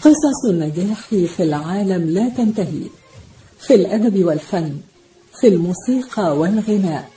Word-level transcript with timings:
قصص 0.00 0.44
النجاح 0.50 1.00
في 1.08 1.42
العالم 1.42 2.10
لا 2.10 2.28
تنتهي. 2.28 2.82
في 3.58 3.74
الأدب 3.74 4.24
والفن 4.24 4.76
في 5.40 5.48
الموسيقى 5.48 6.38
والغناء 6.38 7.10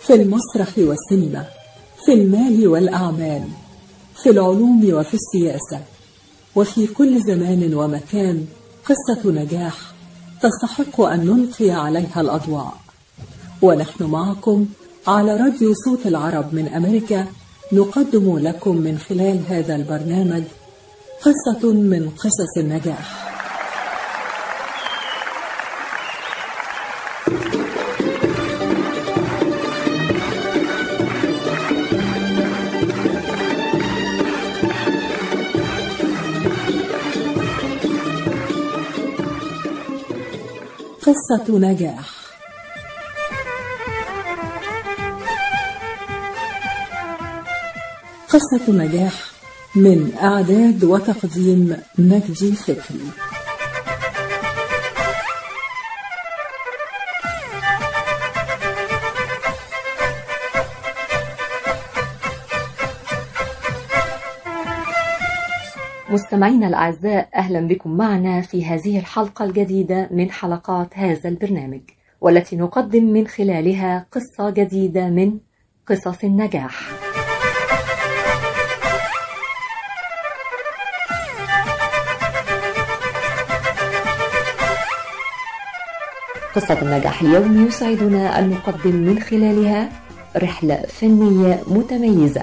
في 0.00 0.14
المسرح 0.14 0.78
والسينما 0.78 1.46
في 2.06 2.12
المال 2.12 2.68
والأعمال 2.68 3.42
في 4.22 4.30
العلوم 4.30 4.94
وفي 4.94 5.14
السياسة 5.14 5.80
وفي 6.56 6.86
كل 6.86 7.22
زمان 7.22 7.74
ومكان 7.74 8.46
قصة 8.88 9.30
نجاح 9.30 9.74
تستحق 10.42 11.00
أن 11.00 11.26
نلقي 11.26 11.70
عليها 11.70 12.20
الأضواء. 12.20 12.74
ونحن 13.62 14.04
معكم 14.04 14.66
على 15.06 15.36
راديو 15.36 15.74
صوت 15.84 16.06
العرب 16.06 16.54
من 16.54 16.68
أمريكا 16.68 17.26
نقدم 17.72 18.38
لكم 18.38 18.76
من 18.76 18.98
خلال 18.98 19.40
هذا 19.48 19.76
البرنامج 19.76 20.42
قصة 21.20 21.72
من 21.72 22.10
قصص 22.10 22.58
النجاح. 22.58 23.31
قصة 41.22 41.58
نجاح. 41.58 42.10
قصة 48.28 48.72
نجاح 48.72 49.12
من 49.76 50.12
إعداد 50.22 50.84
وتقديم 50.84 51.76
مجدي 51.98 52.52
فكري 52.52 53.31
مستمعينا 66.12 66.68
الأعزاء 66.68 67.28
أهلا 67.36 67.60
بكم 67.60 67.96
معنا 67.96 68.40
في 68.40 68.64
هذه 68.64 68.98
الحلقة 68.98 69.44
الجديدة 69.44 70.08
من 70.10 70.30
حلقات 70.30 70.88
هذا 70.94 71.28
البرنامج 71.28 71.80
والتي 72.20 72.56
نقدم 72.56 73.04
من 73.04 73.26
خلالها 73.26 74.06
قصة 74.12 74.50
جديدة 74.50 75.08
من 75.08 75.38
قصص 75.86 76.24
النجاح. 76.24 76.92
قصة 86.54 86.82
النجاح 86.82 87.22
اليوم 87.22 87.66
يسعدنا 87.66 88.38
أن 88.38 88.50
نقدم 88.50 88.96
من 88.96 89.18
خلالها 89.18 89.88
رحلة 90.36 90.76
فنية 90.76 91.60
متميزة. 91.66 92.42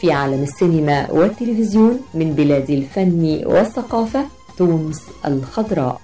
في 0.00 0.12
عالم 0.12 0.42
السينما 0.42 1.10
والتلفزيون 1.10 2.00
من 2.14 2.32
بلاد 2.32 2.70
الفن 2.70 3.40
والثقافة 3.46 4.24
تونس 4.58 5.02
الخضراء. 5.26 6.00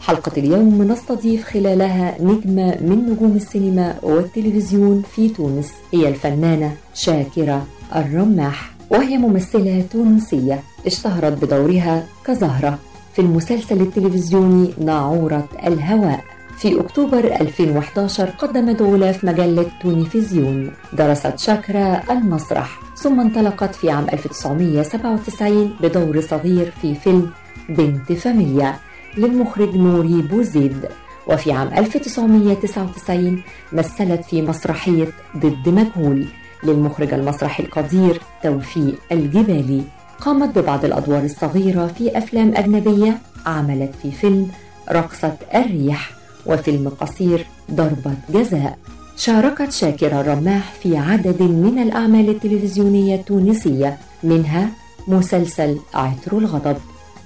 حلقة 0.00 0.32
اليوم 0.36 0.82
نستضيف 0.82 1.44
خلالها 1.44 2.14
نجمة 2.20 2.78
من 2.80 3.06
نجوم 3.10 3.32
السينما 3.36 3.94
والتلفزيون 4.02 5.02
في 5.14 5.28
تونس 5.28 5.72
هي 5.92 6.08
الفنانة 6.08 6.76
شاكرة 6.94 7.66
الرماح 7.96 8.70
وهي 8.90 9.18
ممثلة 9.18 9.84
تونسية 9.92 10.60
اشتهرت 10.86 11.44
بدورها 11.44 12.06
كزهرة. 12.26 12.78
في 13.14 13.22
المسلسل 13.22 13.80
التلفزيوني 13.80 14.74
ناعورة 14.80 15.48
الهواء 15.66 16.24
في 16.58 16.80
أكتوبر 16.80 17.24
2011 17.40 18.24
قدمت 18.38 18.82
غلاف 18.82 19.24
مجلة 19.24 19.66
تونيفيزيون 19.82 20.72
درست 20.92 21.38
شاكرا 21.38 22.02
المسرح. 22.10 22.85
ثم 22.96 23.20
انطلقت 23.20 23.74
في 23.74 23.90
عام 23.90 24.06
1997 24.12 25.76
بدور 25.80 26.20
صغير 26.20 26.72
في 26.82 26.94
فيلم 26.94 27.30
بنت 27.68 28.12
فاميليا 28.12 28.74
للمخرج 29.16 29.76
نوري 29.76 30.22
بوزيد. 30.22 30.88
وفي 31.28 31.52
عام 31.52 31.68
1999 31.68 33.42
مثلت 33.72 34.24
في 34.24 34.42
مسرحية 34.42 35.08
ضد 35.36 35.68
مجهول 35.68 36.26
للمخرج 36.64 37.14
المسرحي 37.14 37.62
القدير 37.62 38.20
توفيق 38.42 38.94
الجبالي. 39.12 39.82
قامت 40.20 40.58
ببعض 40.58 40.84
الأدوار 40.84 41.24
الصغيرة 41.24 41.86
في 41.86 42.18
أفلام 42.18 42.52
أجنبية 42.56 43.18
عملت 43.46 43.94
في 44.02 44.10
فيلم 44.10 44.50
رقصة 44.92 45.36
الريح 45.54 46.10
وفيلم 46.46 46.88
قصير 46.88 47.46
ضربة 47.70 48.14
جزاء. 48.30 48.78
شاركت 49.16 49.72
شاكرة 49.72 50.20
الرماح 50.20 50.72
في 50.82 50.96
عدد 50.96 51.42
من 51.42 51.78
الأعمال 51.82 52.28
التلفزيونية 52.28 53.14
التونسية 53.14 53.98
منها 54.22 54.68
مسلسل 55.08 55.78
عطر 55.94 56.38
الغضب 56.38 56.76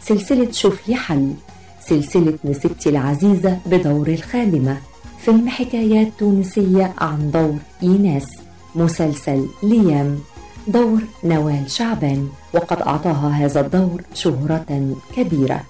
سلسلة 0.02 0.52
شوف 0.52 0.88
لي 0.88 0.94
حل 0.94 1.32
سلسلة 1.80 2.38
نسبتي 2.44 2.88
العزيزة 2.88 3.58
بدور 3.66 4.08
الخادمة 4.08 4.76
فيلم 5.18 5.48
حكايات 5.48 6.08
تونسية 6.18 6.94
عن 6.98 7.30
دور 7.30 7.56
إيناس 7.82 8.26
مسلسل 8.74 9.46
ليام 9.62 10.18
دور 10.68 11.00
نوال 11.24 11.70
شعبان 11.70 12.28
وقد 12.54 12.82
أعطاها 12.82 13.28
هذا 13.28 13.60
الدور 13.60 14.02
شهرة 14.14 14.94
كبيرة. 15.16 15.60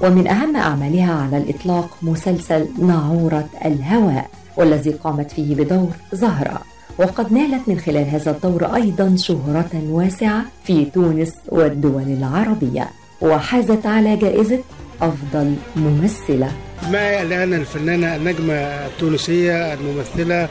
ومن 0.00 0.26
أهم 0.28 0.56
أعمالها 0.56 1.12
على 1.12 1.38
الإطلاق 1.38 1.88
مسلسل 2.02 2.68
ناعورة 2.78 3.48
الهواء. 3.64 4.30
والذي 4.60 4.90
قامت 4.90 5.30
فيه 5.32 5.54
بدور 5.54 5.90
زهرة 6.12 6.60
وقد 6.98 7.32
نالت 7.32 7.68
من 7.68 7.78
خلال 7.80 8.08
هذا 8.08 8.30
الدور 8.30 8.64
أيضا 8.74 9.16
شهرة 9.18 9.70
واسعة 9.74 10.44
في 10.64 10.84
تونس 10.84 11.32
والدول 11.48 12.02
العربية 12.02 12.88
وحازت 13.20 13.86
على 13.86 14.16
جائزة 14.16 14.58
أفضل 15.02 15.54
ممثلة. 15.76 16.52
معي 16.90 17.22
الآن 17.22 17.54
الفنانة 17.54 18.16
النجمة 18.16 18.54
التونسية 18.54 19.74
الممثلة 19.74 20.48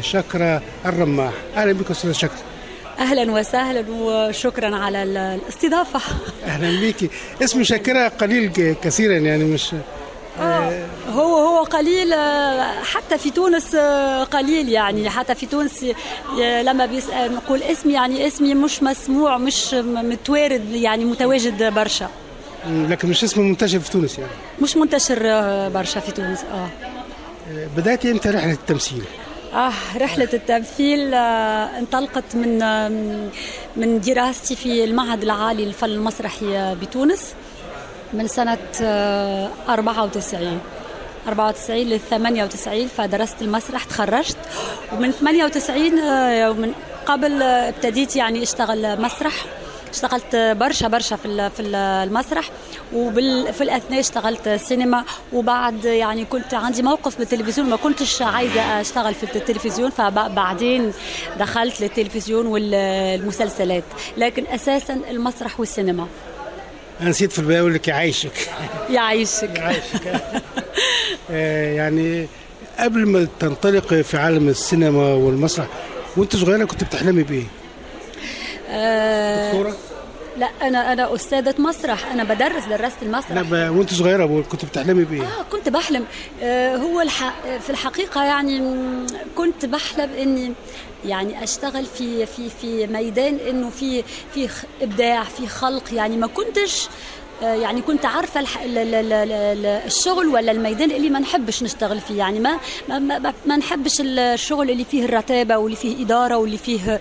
شكرة 0.00 0.62
الرماح. 0.86 1.32
أهلا 1.56 1.72
بك 1.72 1.90
أستاذة 1.90 2.12
شكرة 2.12 2.38
أهلا 2.98 3.32
وسهلا 3.32 3.84
وشكرا 3.90 4.76
على 4.76 5.02
الاستضافة. 5.02 6.00
أهلا 6.46 6.80
بيكي. 6.80 7.10
اسم 7.42 7.62
شاكره 7.62 8.08
قليل 8.08 8.50
كثيرا 8.82 9.14
يعني 9.16 9.44
مش 9.44 9.74
آه 10.40 10.83
هو 11.14 11.36
هو 11.36 11.64
قليل 11.64 12.14
حتى 12.84 13.18
في 13.18 13.30
تونس 13.30 13.76
قليل 14.32 14.68
يعني. 14.68 15.10
حتى 15.10 15.34
في 15.34 15.46
تونس 15.46 15.86
لما 16.38 16.86
بيسأل 16.86 17.34
نقول 17.34 17.62
اسمي 17.62 17.92
يعني 17.92 18.26
اسمي 18.26 18.54
مش 18.54 18.82
مسموع 18.82 19.38
مش 19.38 19.74
متوارد 19.84 20.70
يعني 20.70 21.04
متواجد 21.04 21.62
برشا. 21.74 22.08
لكن 22.68 23.08
مش 23.08 23.24
اسم 23.24 23.40
منتشر 23.42 23.78
في 23.80 23.90
تونس 23.90 24.18
يعني. 24.18 24.30
مش 24.60 24.76
منتشر 24.76 25.18
برشا 25.68 26.00
في 26.00 26.12
تونس 26.12 26.38
آه. 26.52 26.68
بدأتي 27.76 28.10
إمتى 28.10 28.30
رحلة 28.30 28.52
التمثيل؟ 28.52 29.04
آه 29.54 29.72
رحلة 29.96 30.28
التمثيل 30.32 31.14
آه 31.14 31.78
انطلقت 31.78 32.34
من 32.34 32.62
آه 32.62 32.88
من 33.76 34.00
دراستي 34.00 34.56
في 34.56 34.84
المعهد 34.84 35.22
العالي 35.22 35.64
للفن 35.64 35.88
المسرحي 35.90 36.74
بتونس 36.74 37.34
من 38.12 38.28
سنة 38.28 38.58
آه 38.82 39.48
94 39.68 40.60
94 41.26 41.82
ل 41.88 42.00
98 42.10 42.88
فدرست 42.88 43.42
المسرح 43.42 43.84
تخرجت. 43.84 44.36
ومن 44.92 45.10
98 45.10 45.98
آه 45.98 46.52
من 46.52 46.72
قبل 47.06 47.42
ابتديت 47.42 48.16
يعني 48.16 48.42
أشتغل 48.42 49.00
مسرح. 49.02 49.32
اشتغلت 49.92 50.36
برشا 50.36 50.88
برشا 50.88 51.16
في 51.16 51.50
في 51.56 51.62
المسرح. 51.62 52.50
وفي 52.92 53.60
الأثناء 53.62 54.00
اشتغلت 54.00 54.48
سينما. 54.48 55.04
وبعد 55.32 55.84
يعني 55.84 56.24
كنت 56.24 56.54
عندي 56.54 56.82
موقف 56.82 57.18
بالتلفزيون 57.18 57.70
ما 57.70 57.76
كنتش 57.76 58.22
عايزة 58.22 58.80
أشتغل 58.80 59.14
في 59.14 59.36
التلفزيون 59.36 59.90
فبعدين 59.90 60.92
دخلت 61.38 61.80
للتلفزيون 61.80 62.46
والمسلسلات. 62.46 63.84
لكن 64.16 64.46
أساسا 64.46 65.00
المسرح 65.10 65.60
والسينما. 65.60 66.06
أنا 67.00 67.10
نسيت 67.10 67.32
في 67.32 67.38
البداية 67.38 67.60
أقول 67.60 67.74
لك 67.74 67.88
يعيشك. 67.88 68.50
يعيشك. 68.90 69.58
يعيشك. 69.58 70.22
يعني 71.30 72.26
قبل 72.78 73.06
ما 73.06 73.26
تنطلق 73.40 73.94
في 73.94 74.16
عالم 74.16 74.48
السينما 74.48 75.14
والمسرح 75.14 75.66
وانت 76.16 76.36
صغيرة 76.36 76.64
كنت 76.64 76.84
بتحلمي 76.84 77.22
بإيه؟ 77.22 77.44
آه 78.70 79.46
دكتورة؟ 79.52 79.76
لا 80.38 80.48
أنا 80.62 80.92
أنا 80.92 81.14
أستاذة 81.14 81.54
مسرح. 81.58 82.12
أنا 82.12 82.24
بدرس 82.24 82.64
درست 82.64 82.96
المسرح. 83.02 83.32
لا 83.50 83.70
وانت 83.70 83.94
صغيرة 83.94 84.24
بقول 84.26 84.44
كنت 84.52 84.64
بتحلمي 84.64 85.04
بإيه؟ 85.04 85.22
آه 85.22 85.42
كنت 85.52 85.68
بحلم. 85.68 86.04
آه 86.42 86.76
هو 86.76 87.00
الح... 87.00 87.34
في 87.60 87.70
الحقيقة 87.70 88.24
يعني 88.24 88.62
كنت 89.36 89.64
بحلم 89.66 90.10
إني 90.22 90.52
يعني 91.06 91.44
أشتغل 91.44 91.86
في 91.86 92.26
في 92.26 92.50
في 92.60 92.86
ميدان 92.86 93.38
إنه 93.48 93.70
في 93.70 94.02
في 94.34 94.48
إبداع 94.82 95.24
في 95.24 95.46
خلق. 95.46 95.94
يعني 95.94 96.16
ما 96.16 96.26
كنتش 96.26 96.88
آه، 96.88 96.88
يعني 97.42 97.82
كنت 97.82 98.06
عارفة 98.06 98.44
الشغل 99.86 100.26
ولا 100.26 100.52
الميدان 100.52 100.90
اللي 100.90 101.10
ما 101.10 101.18
نحبش 101.18 101.62
نشتغل 101.62 102.00
فيه؟ 102.00 102.18
يعني 102.18 102.40
ما 102.40 102.58
ما, 102.88 102.98
ما, 102.98 103.32
ما 103.46 103.56
نحبش 103.56 104.00
الشغل 104.00 104.70
اللي 104.70 104.84
فيه 104.84 105.04
الرتابة 105.04 105.56
واللي 105.56 105.76
فيه 105.76 106.04
إدارة 106.04 106.36
واللي 106.36 106.58
فيه 106.58 107.00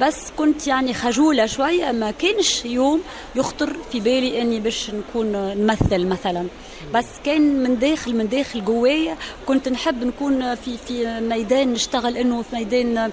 بس 0.00 0.16
كنت 0.38 0.66
يعني 0.66 0.94
خجولة 0.94 1.46
شوي 1.46 1.92
ما 1.92 2.10
كانش 2.10 2.64
يوم 2.64 3.00
يخطر 3.36 3.76
في 3.92 4.00
بالي 4.00 4.42
إني 4.42 4.60
باش 4.60 4.90
نكون 4.90 5.32
نمثل 5.32 6.06
مثلا. 6.06 6.46
بس 6.94 7.06
كان 7.24 7.62
من 7.62 7.78
داخل 7.78 8.14
من 8.16 8.28
داخل 8.28 8.64
جوايا 8.64 9.16
كنت 9.46 9.68
نحب 9.68 10.04
نكون 10.04 10.54
في 10.54 10.76
في 10.88 11.20
ميدان 11.20 11.72
نشتغل 11.72 12.16
إنه 12.16 12.42
في 12.42 12.56
ميدان 12.56 13.10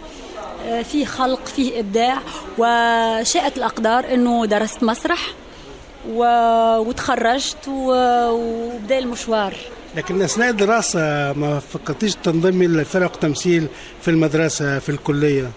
آه، 0.66 0.82
فيه 0.82 1.06
خلق 1.06 1.46
فيه 1.46 1.80
إبداع 1.80 2.18
وشاءت 2.58 3.58
الأقدار 3.58 4.14
إنه 4.14 4.46
درست 4.46 4.84
مسرح. 4.84 5.28
و... 6.10 6.24
وتخرجت 6.78 7.68
و... 7.68 7.92
وبدأ 8.30 8.98
المشوار. 9.00 9.54
لكن 9.96 10.22
أثناء 10.22 10.50
الدراسة 10.50 11.34
ما 11.34 11.60
فكرتيش 11.60 12.16
تنضمي 12.16 12.68
لفرق 12.68 13.16
تمثيل 13.16 13.68
في 14.02 14.08
المدرسة 14.12 14.80
في 14.80 14.90
الكلية؟ 14.90 15.52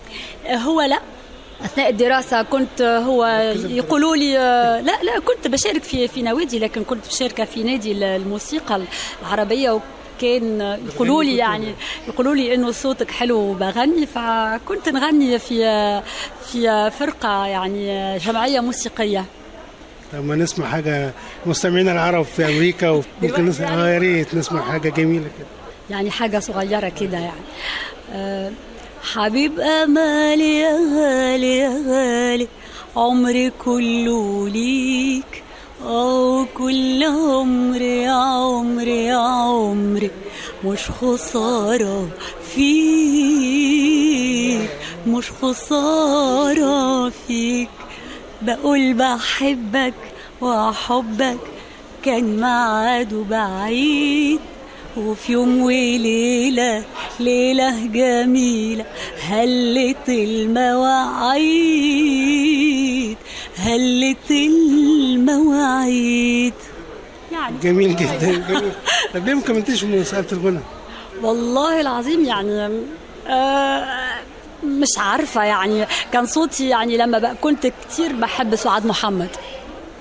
هو 0.46 0.80
لا. 0.82 0.98
أثناء 1.64 1.88
الدراسة 1.90 2.42
كنت 2.42 2.82
هو 2.82 3.26
يقولوا 3.54 4.16
لي 4.16 4.32
لا 4.84 5.02
لا 5.02 5.18
كنت 5.26 5.48
بشارك 5.48 5.82
في 5.82 6.08
في 6.08 6.22
نوادي 6.22 6.58
لكن 6.58 6.84
كنت 6.84 7.06
بشاركه 7.08 7.44
في 7.44 7.62
نادي 7.62 7.92
الموسيقى 7.92 8.80
العربية 9.22 9.70
وكان 9.70 10.60
يقولوا 10.94 11.22
لي 11.22 11.36
يعني 11.36 11.74
يقولوا 12.08 12.34
لي 12.34 12.54
إنه 12.54 12.70
صوتك 12.70 13.10
حلو 13.10 13.38
وبغني 13.38 14.06
فكنت 14.06 14.88
نغني 14.88 15.38
في 15.38 16.02
في 16.46 16.90
فرقة 16.98 17.46
يعني 17.46 18.18
جمعية 18.18 18.60
موسيقية. 18.60 19.24
لما 20.12 20.34
نسمع 20.37 20.66
حاجة. 20.66 21.12
مستمعينا 21.46 21.93
العرب 21.93 22.25
في 22.25 22.44
أمريكا 22.44 22.90
وممكن 22.90 23.06
دلوقتي 23.22 23.43
نسمع 23.43 23.69
يعني؟ 23.69 23.82
آه 23.82 23.88
يا 23.88 23.99
ريت 23.99 24.34
نسمع 24.34 24.62
حاجة 24.62 24.88
جميلة 24.88 25.25
كده. 25.38 25.46
يعني 25.90 26.10
حاجة 26.10 26.38
صغيرة 26.38 26.88
كده 26.88 27.19
يعني. 27.19 27.40
أه 28.12 28.52
حبيب 29.12 29.60
أمالي 29.60 30.58
يا 30.60 30.72
غالي 30.96 31.58
يا 31.58 31.82
غالي 31.88 32.49
عمري 32.96 33.50
كله 33.64 34.49
ليك. 34.49 35.43
أو 35.84 36.46
كل 36.55 37.05
عمري 37.05 38.02
يا 38.02 38.10
عمري 38.12 39.05
يا 39.05 39.16
عمري 39.16 40.10
مش 40.64 40.90
خسارة 40.90 42.08
فيك 43.69 44.70
مش 45.06 45.31
خسارة 45.43 47.08
فيك. 47.10 47.69
بقول 48.43 48.94
بحبك 48.94 49.94
وحبك 50.40 51.38
كان 52.05 52.37
معاده 52.40 53.25
بعيد 53.31 54.40
وفي 54.96 55.32
يوم 55.32 55.62
وليلة 55.62 56.85
ليلة 57.20 57.87
جميلة 57.87 58.85
هلت 59.29 60.08
المواعيد 61.49 63.17
هلت 63.56 64.31
المواعيد 65.29 66.55
يعني 67.32 67.56
جميل 67.62 67.96
جدا 67.96 68.44
جميل 68.49 68.73
طب 69.14 69.26
ليه 69.26 69.34
ما 69.34 69.41
كملتيش 69.41 69.84
مساله 69.84 70.26
الغنى؟ 70.32 70.61
والله 71.23 71.81
العظيم 71.81 72.25
يعني 72.25 72.70
آه 73.29 73.84
مش 74.69 74.99
عارفة 74.99 75.44
يعني. 75.44 75.87
كان 76.12 76.26
صوتي 76.26 76.69
يعني 76.69 76.97
لما 76.97 77.35
كنت 77.41 77.67
كتير 77.67 78.12
بحب 78.12 78.55
سعاد 78.56 78.87
محمد. 78.87 79.29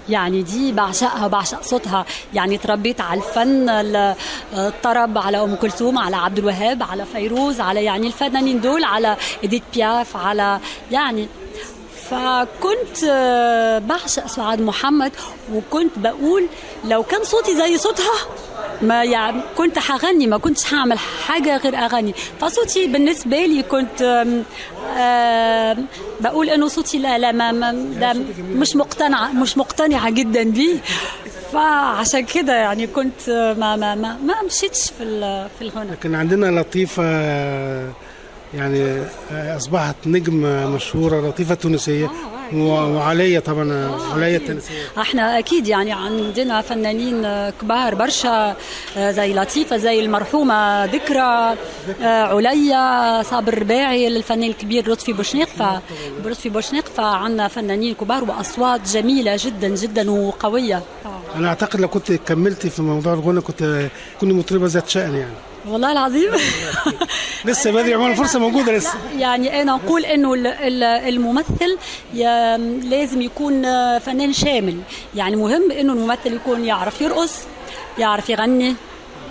يعني 0.10 0.42
دي 0.44 0.72
بعشقها 0.72 1.28
بعشق 1.28 1.62
صوتها. 1.62 2.06
يعني 2.34 2.58
تربيت 2.58 3.02
على 3.02 3.19
الفن 3.19 3.69
ال- 3.69 4.16
الطرب 4.54 5.18
على 5.18 5.44
أم 5.44 5.56
كلثوم 5.56 5.98
على 5.98 6.16
عبد 6.16 6.38
الوهاب 6.38 6.84
على 6.84 7.06
فيروز 7.06 7.62
على 7.62 7.84
يعني 7.84 8.08
الفنانين 8.08 8.62
دول 8.62 8.84
على 8.84 9.18
إديت 9.44 9.64
بياف 9.74 10.18
على 10.18 10.60
يعني 10.92 11.28
فكنت 12.09 13.04
آه، 13.09 13.80
بعشق 13.80 14.27
سعاد 14.27 14.62
محمد 14.62 15.12
وكنت 15.54 15.92
بقول 16.00 16.48
لو 16.86 17.04
كان 17.04 17.24
صوتي 17.24 17.56
زي 17.57 17.77
صوتها 17.77 18.13
ما 18.81 19.04
يعني 19.04 19.42
كنت 19.57 19.77
هغني 19.77 20.27
ما 20.27 20.38
كنتش 20.38 20.74
هعمل 20.74 20.98
حاجة 21.00 21.57
غير 21.57 21.75
اغني 21.75 22.13
فصوتي 22.42 22.88
بالنسبة 22.88 23.45
لي 23.45 23.63
كنت 23.63 24.25
بقول 26.21 26.50
إنه 26.50 26.68
صوتي 26.68 26.98
لا 27.00 27.18
لا 27.18 27.31
ما, 27.31 27.71
ده 28.00 28.13
مش 28.51 28.75
مقتنعه 28.75 29.31
مش 29.33 29.57
مقتنعة 29.57 30.09
جدا 30.09 30.44
بيه. 30.44 30.77
فعشان 31.54 32.25
كده 32.25 32.56
يعني 32.56 32.88
كنت 32.88 33.30
آه، 33.30 33.54
ما 33.54 33.75
ما 33.75 33.95
ما, 33.95 34.18
ما 34.25 34.33
مشيتش 34.45 34.92
في 34.98 35.48
في 35.59 35.62
الغنى. 35.62 35.92
لكن 35.92 36.15
عندنا 36.15 36.59
لطيفة 36.62 37.04
يعني 38.53 39.03
أصبحت 39.31 39.95
نجم 40.05 40.41
مشهورة 40.75 41.27
لطيفة 41.29 41.55
تونسية. 41.55 42.11
وعليا 42.53 43.39
طبعا 43.39 43.91
عليا 44.13 44.38
التونسيه 44.38 44.81
إحنا 45.01 45.39
أكيد 45.39 45.67
يعني 45.67 45.91
عندنا 45.91 46.61
فنانين 46.61 47.27
كبار 47.61 47.95
برشا 47.95 48.55
آه، 48.97 49.11
زي 49.11 49.33
لطيفة 49.33 49.77
زي 49.77 49.99
المرحومة 49.99 50.85
ذكرى 50.85 51.55
آه، 52.01 52.23
عليا 52.35 53.23
صابر 53.23 53.53
الرباعي 53.53 54.07
الفنان 54.07 54.44
الكبير 54.49 54.91
لطفي 54.91 55.13
بوشنيق. 55.13 55.49
لطفي 56.25 56.49
بوشنيق 56.49 56.85
فعندنا 56.85 57.47
فنانين 57.47 57.94
كبار 57.94 58.23
وأصوات 58.23 58.81
جميلة 58.89 59.35
جدا 59.39 59.67
جدا 59.67 60.11
وقوية. 60.11 60.81
أنا 61.35 61.47
أعتقد 61.47 61.79
لو 61.81 61.88
كنت 61.88 62.11
كملتي 62.11 62.69
في 62.69 62.81
موضوع 62.81 63.13
الغنى 63.13 63.41
كنت 63.41 63.89
كنت 64.21 64.31
مطربة 64.31 64.65
ذات 64.67 64.89
شأن 64.89 65.15
يعني. 65.15 65.33
والله 65.69 65.92
العظيم. 65.92 66.31
لسه 67.46 67.72
بدري 67.72 67.94
عموما 67.94 68.12
الفرصه 68.12 68.40
موجودة 68.40 68.72
لسه. 68.78 68.94
يعني 69.18 69.62
أنا 69.62 69.75
أقول 69.75 70.06
إنه 70.06 70.34
ال- 70.34 70.48
ال- 70.48 70.84
الممثل 70.84 71.78
لازم 72.90 73.22
يكون 73.22 73.66
آه، 73.66 73.98
فنان 73.98 74.34
شامل. 74.34 74.78
يعني 75.16 75.36
مهم 75.36 75.72
إنه 75.72 75.94
الممثل 75.94 76.34
يكون 76.34 76.66
يعرف 76.66 77.02
يرقص 77.02 77.34
يعرف 78.00 78.30
يغني 78.30 78.75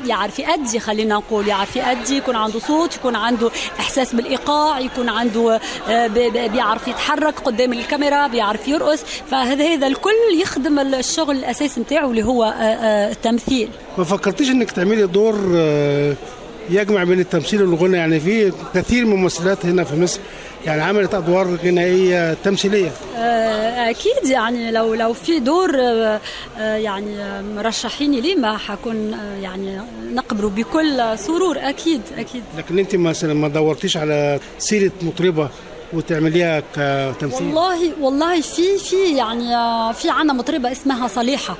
يعرف 0.07 0.39
يأدي 0.39 0.81
خلينا 0.81 1.15
نقول 1.15 1.49
يعرف 1.49 1.77
يأدي 1.77 2.17
يكون 2.17 2.37
عنده 2.37 2.59
صوت 2.59 2.97
يكون 2.97 3.17
عنده 3.17 3.51
إحساس 3.81 4.15
بالإيقاع 4.15 4.81
يكون 4.81 5.09
عنده 5.09 5.61
آه، 5.89 6.07
بيعرف 6.47 6.89
يتحرك 6.89 7.41
قدام 7.41 7.73
الكاميرا 7.73 8.27
بيعرف 8.27 8.69
يرقص. 8.69 9.03
فهذا 9.31 9.65
هذا 9.75 9.87
الكل 9.87 10.41
يخدم 10.41 10.79
الشغل 10.79 11.37
الأساسي 11.37 11.81
نتاعه 11.81 12.11
اللي 12.11 12.23
هو 12.25 12.45
آه، 12.45 12.49
آه، 12.49 13.11
التمثيل. 13.11 13.69
ما 13.99 14.05
فكرتيش 14.05 14.51
إنك 14.51 14.71
تعملي 14.71 15.07
دور 15.07 15.35
يجمع 16.71 17.05
بين 17.05 17.21
التمثيل 17.21 17.63
والغنى. 17.63 17.97
يعني 17.97 18.21
في 18.21 18.53
كثير 18.75 19.05
من 19.05 19.13
الممثلات 19.13 19.67
هنا 19.67 19.85
في 19.85 19.97
مصر 20.01 20.21
يعني 20.67 20.83
عملت 20.83 21.15
أدوار 21.15 21.55
غنائية 21.65 22.35
تمثيلية. 22.45 22.91
آه، 23.17 23.91
أكيد 23.91 24.31
يعني 24.31 24.71
لو 24.71 24.95
لو 24.95 25.13
في 25.13 25.39
دور 25.39 25.71
آه، 25.81 26.21
آه، 26.59 26.77
يعني 26.77 27.43
مرشحيني 27.43 28.21
ليه 28.21 28.37
ما 28.37 28.57
حكون 28.57 29.17
يعني 29.43 29.81
نقبله 30.13 30.49
بكل 30.49 31.19
سرور. 31.19 31.59
أكيد 31.59 32.01
أكيد. 32.19 32.43
لكن 32.59 32.79
أنت 32.79 32.97
مثلا 32.97 33.35
ما 33.35 33.49
دورتيش 33.49 33.97
على 33.97 34.41
سيرة 34.59 34.93
مطربة 35.03 35.49
وتعمليها 35.93 36.63
كتمثيل؟ 36.75 37.47
والله 37.47 37.93
والله 38.01 38.41
في 38.41 38.79
في 38.79 39.17
يعني 39.17 39.45
في 39.95 40.11
عنا 40.11 40.33
مطربة 40.33 40.73
اسمها 40.73 41.09
صليحة. 41.09 41.57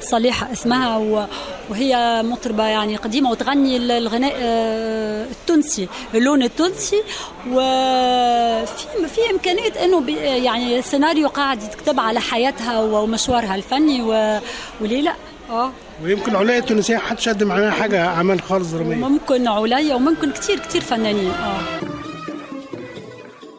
صليحة 0.00 0.52
اسمها 0.52 0.96
و- 0.98 1.26
وهي 1.70 2.22
مطربة 2.24 2.64
يعني 2.66 2.96
قديمة 2.96 3.30
وتغني 3.30 3.76
ال- 3.76 3.90
الغناء 3.90 4.32
آه، 4.36 5.24
التونسي 5.24 5.88
اللون 6.14 6.42
التونسي. 6.42 7.02
وفي 7.48 9.08
في 9.14 9.20
إمكانية 9.30 9.84
إنه 9.84 10.00
بي- 10.00 10.16
يعني 10.16 10.78
السيناريو 10.78 11.28
قاعد 11.28 11.62
يتكتب 11.62 12.00
على 12.00 12.20
حياتها 12.20 12.80
ومشوارها 12.82 13.54
الفني 13.54 14.02
و- 14.02 14.40
وليه 14.80 15.00
لا. 15.00 15.14
آه. 15.50 15.70
ويمكن 16.04 16.36
عليا 16.36 16.58
التونسية 16.58 16.96
حدش 16.96 17.28
قدم 17.28 17.52
عليها 17.52 17.70
حاجة 17.70 18.06
أعمال 18.06 18.42
خالص 18.42 18.70
درامية. 18.70 18.96
ممكن 18.96 19.48
عليا 19.48 19.94
وممكن 19.94 20.32
كتير 20.32 20.58
كتير 20.58 20.80
فنانين. 20.80 21.30
آه. 21.30 21.58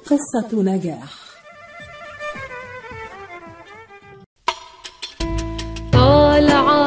قصة 0.06 0.48
نجاح. 0.54 1.23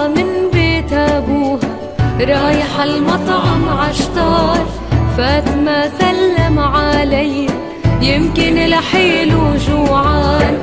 من 0.09 0.51
بيت 0.53 0.93
أبوها 0.93 1.59
رايحة 2.21 2.85
المطعم 2.85 3.69
عشتار 3.69 4.67
فاطمة 5.17 5.91
سلم 5.99 6.59
علي 6.59 7.47
يمكن 8.01 8.55
لحيل 8.55 9.35
وجوعان. 9.35 10.59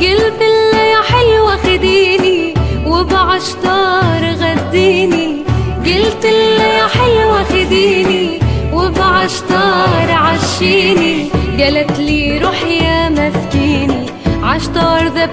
قلت 0.00 0.40
له 0.72 0.78
يا 0.78 1.02
حلوة 1.10 1.56
خديني 1.56 2.54
وبعشتار 2.86 4.22
غديني. 4.40 5.42
قلت 5.86 6.26
له 6.26 6.64
يا 6.64 6.86
حلوة 6.86 7.44
خديني 7.44 8.38
وبعشتار 8.72 10.10
عشيني. 10.10 11.28
قالت 11.60 11.98
لي 11.98 12.38
روح 12.38 12.62
يا 12.64 13.08
مسكيني 13.08 14.06
عشتار 14.42 15.08
ذا 15.08 15.26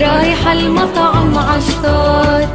رايحة 0.00 0.52
المطعم 0.52 1.38
عشتار 1.38 2.48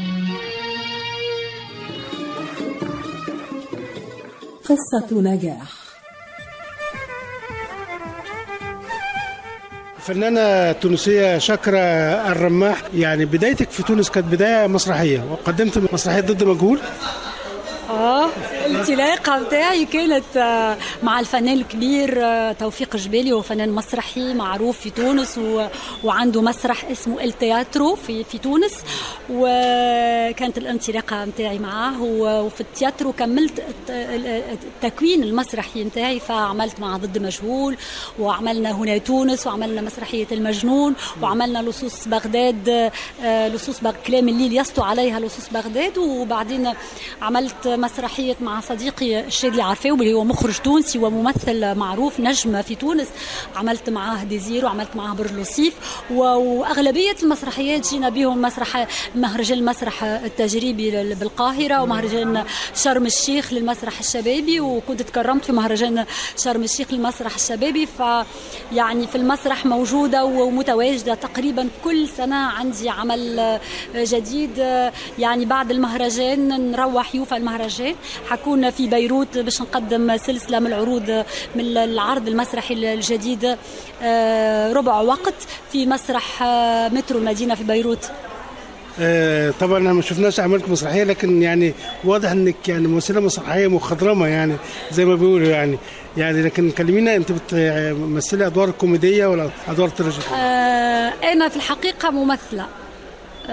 قصة 4.65 5.21
نجاح. 5.21 5.81
الفنانة 9.97 10.39
التونسية 10.41 11.37
شاكرة 11.37 11.77
الرماح 12.31 12.81
يعني 12.93 13.25
بدايتك 13.25 13.69
في 13.69 13.83
تونس 13.83 14.09
كانت 14.09 14.27
بداية 14.27 14.67
مسرحية 14.67 15.23
وقدمت 15.31 15.93
مسرحية 15.93 16.21
ضد 16.21 16.43
مجهول. 16.43 16.79
آه. 17.91 18.29
الانطلاقة 18.65 19.43
بتاعي 19.43 19.85
كانت 19.85 20.37
آه، 20.37 20.77
مع 21.03 21.19
الفنان 21.19 21.57
الكبير 21.57 22.25
آه، 22.25 22.51
توفيق 22.51 22.95
جبالي 22.95 23.31
هو 23.31 23.41
فنان 23.41 23.69
مسرحي 23.71 24.33
معروف 24.33 24.79
في 24.79 24.89
تونس 24.89 25.37
و... 25.37 25.67
وعنده 26.03 26.41
مسرح 26.41 26.85
اسمه 26.85 27.23
التياترو 27.23 27.95
في 27.95 28.23
في 28.23 28.37
تونس 28.37 28.73
وكانت 29.29 30.57
الانطلاقة 30.57 31.25
بتاعي 31.25 31.59
معاه 31.59 32.01
وفي 32.03 32.61
التياترو 32.61 33.11
كملت 33.13 33.59
الت- 33.59 33.89
التكوين 34.83 35.23
المسرحي 35.23 35.83
بتاعي 35.83 36.19
فعملت 36.19 36.79
مع 36.79 36.97
ضد 36.97 37.17
مجهول 37.17 37.77
وعملنا 38.19 38.71
هنا 38.71 38.97
تونس 38.97 39.47
وعملنا 39.47 39.81
مسرحية 39.81 40.27
المجنون 40.31 40.93
وعملنا 41.21 41.59
لصوص 41.59 42.07
بغداد 42.07 42.91
آه، 43.23 43.47
لصوص 43.47 43.79
بغ... 43.79 43.93
كلام 44.07 44.29
الليل 44.29 44.57
يسطو 44.57 44.81
عليها 44.81 45.19
لصوص 45.19 45.49
بغداد 45.51 45.97
وبعدين 45.97 46.73
عملت 47.21 47.67
مسرحية 47.81 48.35
مع 48.41 48.59
صديقي 48.61 49.19
الشادي 49.19 49.61
عرفاوي 49.61 49.99
اللي 49.99 50.13
هو 50.13 50.23
مخرج 50.23 50.57
تونسي 50.59 50.99
وممثل 50.99 51.75
معروف 51.75 52.19
نجم 52.19 52.61
في 52.61 52.75
تونس. 52.75 53.07
عملت 53.55 53.89
معاه 53.89 54.23
ديزير 54.23 54.65
وعملت 54.65 54.95
معاه 54.95 55.13
برلوسيف 55.13 55.73
و- 56.11 56.23
وأغلبية 56.23 57.15
المسرحيات 57.23 57.89
جينا 57.89 58.09
بهم 58.09 58.41
مسرح 58.41 58.87
مهرجان 59.15 59.57
المسرح 59.57 60.03
التجريبي 60.03 61.13
بالقاهرة 61.15 61.81
ومهرجان 61.81 62.43
شرم 62.75 63.05
الشيخ 63.05 63.53
للمسرح 63.53 63.99
الشبابي. 63.99 64.59
وكنت 64.59 65.01
تكرمت 65.01 65.45
في 65.45 65.51
مهرجان 65.51 66.05
شرم 66.37 66.63
الشيخ 66.63 66.93
للمسرح 66.93 67.35
الشبابي. 67.35 67.85
ف 67.85 67.99
يعني 68.73 69.07
في 69.07 69.15
المسرح 69.15 69.65
موجودة 69.65 70.25
ومتواجدة 70.25 71.13
تقريبا 71.13 71.69
كل 71.83 72.07
سنة 72.07 72.35
عندي 72.35 72.89
عمل 72.89 73.59
جديد. 73.95 74.57
يعني 75.19 75.45
بعد 75.45 75.71
المهرجان 75.71 76.71
نروح 76.71 77.15
يوفى 77.15 77.37
المهرجان 77.37 77.60
حكون 78.29 78.69
في 78.69 78.87
بيروت 78.87 79.37
باش 79.37 79.61
نقدم 79.61 80.17
سلسلة 80.17 80.59
من 80.59 80.67
العروض 80.67 81.23
من 81.55 81.77
العرض 81.77 82.27
المسرحي 82.27 82.93
الجديد 82.93 83.57
آه، 84.03 84.73
ربع 84.73 85.01
وقت 85.01 85.33
في 85.71 85.85
مسرح 85.85 86.43
آه، 86.43 86.89
مترو 86.89 87.19
المدينة 87.19 87.55
في 87.55 87.63
بيروت. 87.63 88.11
آه، 88.99 89.53
طبعا 89.59 89.79
ما 89.79 90.01
شفناش 90.01 90.39
اعمالك 90.39 90.69
مسرحية 90.69 91.03
لكن 91.03 91.41
يعني 91.41 91.73
واضح 92.03 92.31
إنك 92.31 92.69
يعني 92.69 92.87
ممثلة 92.87 93.19
مسرحية 93.19 93.67
مخضرمة 93.67 94.27
يعني 94.27 94.55
زي 94.91 95.05
ما 95.05 95.15
بيقولوا 95.15 95.47
يعني. 95.47 95.77
يعني 96.17 96.41
لكن 96.41 96.71
كلمينا 96.71 97.15
أنت 97.15 97.31
بتمثلي 97.31 98.45
أدوار 98.47 98.71
كوميدية 98.71 99.25
ولا 99.25 99.49
أدوار 99.67 99.89
تراجيديه؟ 99.89 100.35
آه، 100.35 101.13
أنا 101.23 101.49
في 101.49 101.55
الحقيقة 101.55 102.09
ممثلة. 102.09 102.65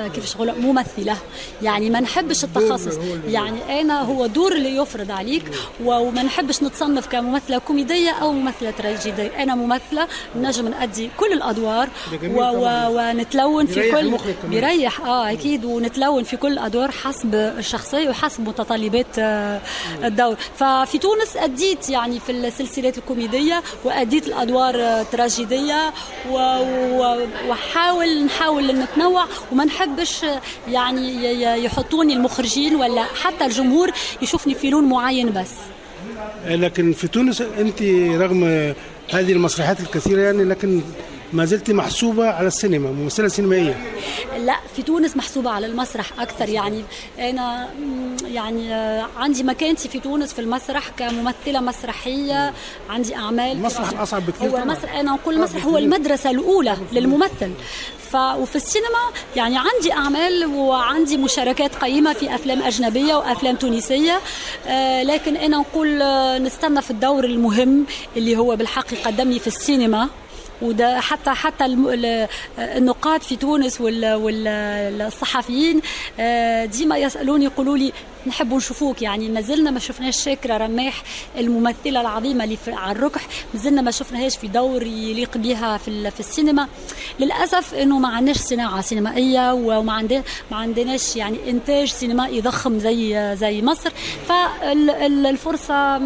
كيف 0.06 0.32
شغل 0.32 0.60
ممثلة. 0.60 1.16
يعني 1.62 1.90
ما 1.90 2.00
نحبش 2.00 2.44
التخصص. 2.44 2.98
يعني 3.28 3.80
أنا 3.80 4.00
هو 4.02 4.26
دور 4.26 4.52
اللي 4.52 4.76
يفرض 4.76 5.10
عليك 5.10 5.42
وما 5.84 6.22
نحبش 6.22 6.62
نتصنف 6.62 7.06
كممثلة 7.06 7.58
كوميدية 7.58 8.10
أو 8.10 8.32
ممثلة 8.32 8.70
تراجيدية. 8.70 9.42
أنا 9.42 9.54
ممثلة 9.54 10.08
نجم 10.36 10.68
نأدي 10.68 11.10
كل 11.16 11.32
الأدوار 11.32 11.88
و 12.22 12.40
و. 12.40 12.68
ونتلون 12.96 13.66
في 13.66 13.90
كل. 13.92 14.16
بيريح 14.48 15.00
آه 15.00 15.30
أكيد. 15.32 15.64
ونتلون 15.64 16.24
في 16.24 16.36
كل 16.36 16.52
الادوار 16.52 16.90
حسب 16.90 17.34
الشخصية 17.34 18.08
وحسب 18.10 18.48
متطلبات 18.48 19.18
آه، 19.18 19.60
الدور. 20.04 20.36
ففي 20.56 20.98
تونس 20.98 21.36
أديت 21.36 21.90
يعني 21.90 22.20
في 22.20 22.32
السلسلات 22.32 22.98
الكوميدية 22.98 23.62
وأديت 23.84 24.26
الأدوار 24.28 24.74
آه، 24.82 25.02
تراجيدية 25.02 25.92
و- 26.30 26.36
و- 26.98 27.26
وحاول 27.48 28.24
نحاول 28.24 28.66
نتنوع 28.72 29.24
وما 29.52 29.64
نحبش 29.88 30.24
آه، 30.24 30.40
يعني 30.68 31.24
يحطوني 31.64 32.14
المخرجين 32.14 32.76
ولا 32.76 33.04
حتى 33.04 33.44
الجمهور 33.44 33.90
يشوفني 34.22 34.54
في 34.54 34.70
لون 34.70 34.84
معين 34.84 35.32
بس؟ 35.32 35.50
لكن 36.46 36.92
في 36.92 37.08
تونس 37.08 37.40
انت 37.40 37.82
رغم 38.22 38.44
هذه 39.10 39.32
المسرحيات 39.32 39.80
الكثيرة 39.80 40.20
يعني 40.20 40.44
لكن 40.44 40.80
ما 41.32 41.44
زلت 41.44 41.70
محسوبة 41.70 42.28
على 42.30 42.46
السينما 42.46 42.90
ممثلة 42.90 43.28
سينمائية. 43.28 43.76
لا 44.38 44.56
في 44.76 44.82
تونس 44.82 45.16
محسوبة 45.16 45.50
على 45.50 45.66
المسرح 45.66 46.20
أكثر 46.20 46.48
يعني. 46.48 46.84
أنا 47.18 47.68
يعني 48.26 48.74
آه، 48.74 49.06
عندي 49.16 49.42
مكانتي 49.42 49.88
في 49.88 50.00
تونس 50.00 50.32
في 50.32 50.40
المسرح 50.40 50.88
كممثلة 50.88 51.60
مسرحية 51.60 52.52
عندي 52.90 53.14
أعمال 53.16 53.52
المسرح 53.56 54.00
أصعب 54.00 54.26
بكثير 54.26 54.50
هو. 54.50 54.56
المسرح 54.56 54.94
أنا 54.94 55.14
أقول 55.14 55.34
المسرح. 55.34 55.64
هو 55.66 55.78
المدرسة 55.78 56.30
الأولى 56.30 56.76
للممثل. 56.92 57.52
ف 58.10 58.16
وفي 58.16 58.56
السينما 58.56 58.98
يعني 59.36 59.58
عندي 59.58 59.92
أعمال 59.92 60.46
وعندي 60.46 61.16
مشاركات 61.16 61.74
قيمة 61.76 62.12
في 62.12 62.34
أفلام 62.34 62.62
أجنبية 62.62 63.14
وأفلام 63.14 63.56
تونسية. 63.56 64.20
آه 64.66 65.02
لكن 65.02 65.36
أنا 65.36 65.56
نقول 65.56 66.02
آه، 66.02 66.38
نستنى 66.38 66.82
في 66.82 66.90
الدور 66.90 67.24
المهم 67.24 67.84
اللي 68.16 68.36
هو 68.36 68.56
بالحق 68.56 68.92
يقدمني 68.92 69.38
في 69.38 69.46
السينما. 69.46 70.08
وده 70.62 71.00
حتى 71.00 71.30
حتى 71.30 71.64
النقاد 72.58 73.22
في 73.22 73.36
تونس 73.36 73.80
والصحفيين 73.80 75.80
ديما 76.64 76.96
يسألوني 76.96 77.44
يقولوا 77.44 77.76
لي 77.76 77.92
نحب 78.26 78.54
نشوفوك. 78.54 79.02
يعني 79.02 79.28
ما 79.28 79.40
زلنا 79.40 79.70
ما 79.70 79.78
شفناش 79.78 80.24
شاكرة 80.24 80.56
رماح 80.56 81.02
الممثلة 81.38 82.00
العظيمة 82.00 82.44
اللي 82.44 82.58
على 82.66 82.92
الركح. 82.92 83.26
ما 83.54 83.60
زلنا 83.60 83.82
ما 83.82 83.90
شفناهاش 83.90 84.36
في 84.36 84.48
دور 84.48 84.82
يليق 84.82 85.36
بها 85.36 85.76
في 85.76 86.10
في 86.10 86.20
السينما. 86.20 86.68
للأسف 87.20 87.74
إنه 87.74 87.98
ما 87.98 88.08
عندناش 88.08 88.36
صناعة 88.36 88.80
سينمائية 88.80 89.52
وما 89.52 89.92
عندنا 89.92 90.22
ما 90.50 90.56
عندناش 90.56 91.16
يعني 91.16 91.50
إنتاج 91.50 91.88
سينمائي 91.88 92.40
ضخم 92.40 92.78
زي 92.78 93.36
زي 93.36 93.62
مصر. 93.62 93.90
فالفرصه 94.28 96.00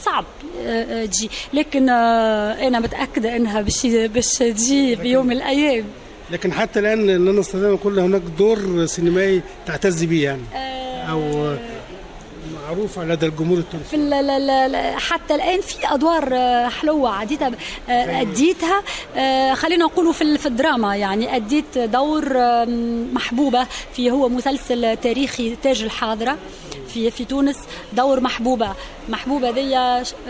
صعب 0.00 0.24
آه، 0.66 1.02
آه، 1.02 1.06
تجي. 1.06 1.30
لكن 1.52 1.88
آه، 1.88 2.66
أنا 2.68 2.80
متأكدة 2.80 3.36
إنها 3.36 3.60
باش 3.60 3.86
باش 3.86 4.38
تجي 4.38 4.96
في 4.96 5.08
يوم 5.08 5.26
من 5.26 5.32
الأيام. 5.32 5.84
لكن 6.30 6.52
حتى 6.52 6.80
الآن 6.80 7.06
لا 7.06 7.32
نستطيع 7.32 7.68
ان 7.68 7.72
نقول 7.72 7.98
هناك 7.98 8.22
دور 8.38 8.86
سينمائي 8.86 9.42
تعتز 9.66 10.04
به 10.04 10.22
يعني. 10.22 10.42
أو 11.10 11.54
معروف 12.66 12.98
لدى 12.98 13.26
الجمهور 13.26 13.58
التونسي. 13.58 13.88
في 13.90 13.96
ال- 13.96 14.12
ال- 14.14 14.50
ال- 14.50 15.00
حتى 15.00 15.34
الآن 15.34 15.60
في 15.60 15.76
أدوار 15.84 16.30
حلوة 16.70 17.14
عديتها 17.14 17.50
أديتها 17.88 18.82
خلينا 19.54 19.84
نقولوا 19.84 20.12
في 20.12 20.22
ال- 20.22 20.38
في 20.38 20.46
الدراما 20.46 20.96
يعني. 20.96 21.36
أديت 21.36 21.78
دور 21.78 22.24
محبوبة 23.12 23.66
في 23.96 24.10
هو 24.10 24.28
مسلسل 24.28 24.96
تاريخي 24.96 25.56
تاج 25.62 25.82
الحاضرة. 25.82 26.36
في 26.88 27.10
في 27.10 27.24
تونس 27.24 27.56
دور 27.92 28.20
محبوبة. 28.20 28.72
محبوبة 29.08 29.50
دي 29.50 29.78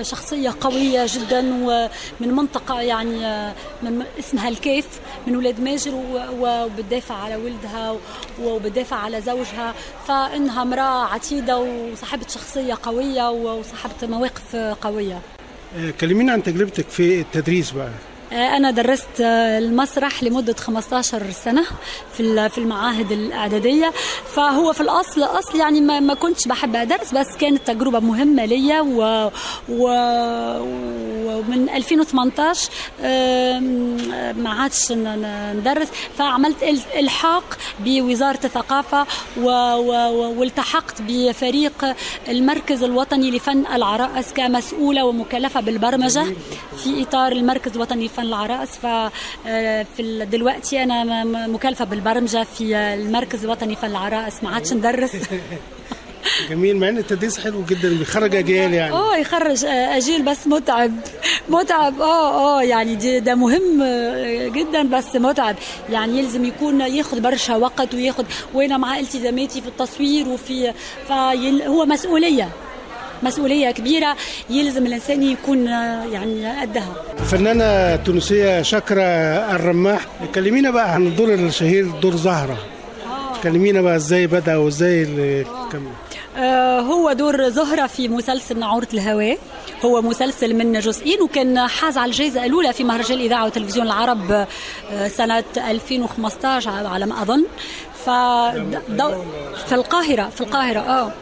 شخصية 0.02 0.54
قوية 0.60 1.06
جدا 1.08 1.38
ومن 1.40 2.34
منطقة 2.34 2.80
يعني 2.80 3.52
من 3.82 4.02
اسمها 4.18 4.48
الكيف 4.48 4.86
من 5.26 5.36
ولاد 5.36 5.60
ماجر 5.60 5.92
وبتدافع 6.40 7.14
على 7.14 7.36
ولدها 7.36 7.96
وبتدافع 8.42 8.96
على 8.96 9.20
زوجها. 9.20 9.74
فإنها 10.08 10.62
امرأة 10.62 11.04
عتيدة 11.04 11.58
وصاحبة 11.58 12.26
شخصية 12.28 12.78
قوية 12.82 13.30
وصاحبة 13.30 14.06
مواقف 14.06 14.56
قوية. 14.56 15.20
آه، 15.78 15.90
كلمينا 16.00 16.32
عن 16.32 16.42
تجربتك 16.42 16.88
في 16.88 17.20
التدريس 17.20 17.70
بقى. 17.70 17.90
أنا 18.32 18.70
درست 18.70 19.20
المسرح 19.20 20.22
لمدة 20.22 20.52
15 20.54 21.30
سنة 21.44 21.64
في 22.16 22.48
في 22.48 22.58
المعاهد 22.58 23.12
الإعدادية. 23.12 23.92
فهو 24.34 24.72
في 24.72 24.80
الأصل 24.80 25.22
أصل 25.22 25.58
يعني 25.58 25.80
ما, 25.80 26.00
ما 26.00 26.14
كنتش 26.14 26.48
بحب 26.48 26.76
أدرس 26.76 27.14
بس 27.14 27.36
كانت 27.36 27.66
تجربة 27.66 27.98
مهمة 28.00 28.44
ليا. 28.44 28.80
و, 28.80 29.30
و 29.68 29.88
ومن 31.28 31.68
2018 31.74 32.70
آم، 33.02 33.96
ما 34.42 34.50
عادش 34.50 34.92
ندرس. 34.92 35.88
فعملت 36.18 36.62
إلحاق 36.98 37.58
بوزارة 37.80 38.38
الثقافة 38.44 39.06
و- 39.40 39.48
و- 39.74 40.10
و- 40.10 40.40
والتحقت 40.40 41.02
بفريق 41.02 41.94
المركز 42.28 42.82
الوطني 42.82 43.30
لفن 43.30 43.66
العرائس 43.66 44.32
كمسؤولة 44.32 45.04
ومكلفة 45.04 45.60
بالبرمجة 45.60 46.24
في 46.84 47.02
إطار 47.02 47.32
المركز 47.32 47.72
الوطني 47.74 48.04
لفن 48.18 48.26
العرائس 48.26 48.68
ف 48.70 48.86
آه، 49.46 49.86
دلوقتي 50.24 50.82
أنا 50.82 51.04
م- 51.04 51.26
م- 51.32 51.54
مكلفة 51.54 51.84
بالبرمجة 51.84 52.44
في 52.58 52.76
المركز 52.76 53.44
الوطني 53.44 53.72
لفن 53.72 53.86
العرائس 53.90 54.42
ما 54.44 54.50
عادش 54.54 54.72
ندرس. 54.72 55.10
جميل 56.50 56.76
مع 56.76 56.88
إن 56.88 56.98
التدريس 56.98 57.38
حلو 57.40 57.62
جدا 57.68 57.88
بيخرج 57.98 58.34
أجيال 58.42 58.74
يعني. 58.74 58.92
آه 58.94 59.16
يخرج 59.16 59.64
آه، 59.64 59.96
اجيل 59.96 60.22
بس 60.22 60.46
متعب. 60.46 60.92
متعب 61.48 62.00
آه 62.00 62.58
آه 62.58 62.62
يعني 62.62 62.94
دي 62.94 63.20
ده 63.20 63.34
مهم 63.34 63.82
آه، 63.82 64.48
جدا 64.48 64.82
بس 64.82 65.16
متعب. 65.16 65.56
يعني 65.90 66.18
يلزم 66.18 66.44
يكون 66.44 66.80
ياخذ 66.80 67.20
برشا 67.20 67.56
وقت 67.56 67.94
وياخذ 67.94 68.24
وأنا 68.54 68.76
مع 68.76 68.98
إلتزاماتي 68.98 69.60
في 69.60 69.68
التصوير 69.68 70.28
وفي 70.28 70.72
فهو 71.08 71.86
مسؤولية. 71.86 72.48
مسؤولية 73.22 73.70
كبيرة 73.70 74.16
يلزم 74.50 74.86
الإنسان 74.86 75.22
يكون 75.22 75.68
آه، 75.68 76.04
يعني 76.04 76.60
قدها. 76.60 76.92
الفنانة 77.20 77.64
التونسية 77.64 78.62
شاكرة 78.62 79.02
الرماح. 79.56 80.06
كلمينا 80.34 80.70
بقى 80.70 80.92
عن 80.94 81.06
الدور 81.06 81.34
الشهير 81.34 81.86
دور 81.90 82.16
زهرة. 82.16 82.56
كلمينا 83.42 83.80
بقى 83.82 83.96
إزاي 83.96 84.26
بدأ 84.26 84.56
وإزاي 84.56 85.02
اللي 85.02 85.44
كمل. 85.72 85.90
آه، 86.36 86.80
هو 86.80 87.12
دور 87.12 87.48
زهرة 87.48 87.86
في 87.86 88.08
مسلسل 88.08 88.58
نعورة 88.58 88.88
الهواء. 88.94 89.38
هو 89.84 90.02
مسلسل 90.02 90.54
من 90.54 90.80
جزئين 90.80 91.22
وكان 91.22 91.66
حاز 91.66 91.98
على 91.98 92.10
الجائزة 92.10 92.44
الأولى 92.46 92.72
في 92.72 92.84
مهرجان 92.84 93.18
الإذاعة 93.18 93.44
والتلفزيون 93.44 93.86
العرب 93.86 94.46
آه، 94.92 95.08
سنة 95.08 95.44
2015 95.56 96.70
على 96.86 97.06
ما 97.06 97.22
أظن. 97.22 97.44
ف 98.04 98.10
في 99.68 99.74
القاهرة 99.74 100.28
في 100.34 100.40
القاهرة 100.40 100.78
آه. 100.80 101.12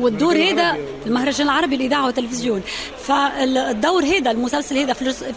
والدور 0.00 0.36
هذا 0.36 0.76
المهرجان 1.06 1.46
العربي 1.46 1.76
للاذاعه 1.76 2.06
والتلفزيون 2.06 2.62
فالدور 3.08 4.04
هذا 4.04 4.30
المسلسل 4.30 4.78
هذا 4.78 4.92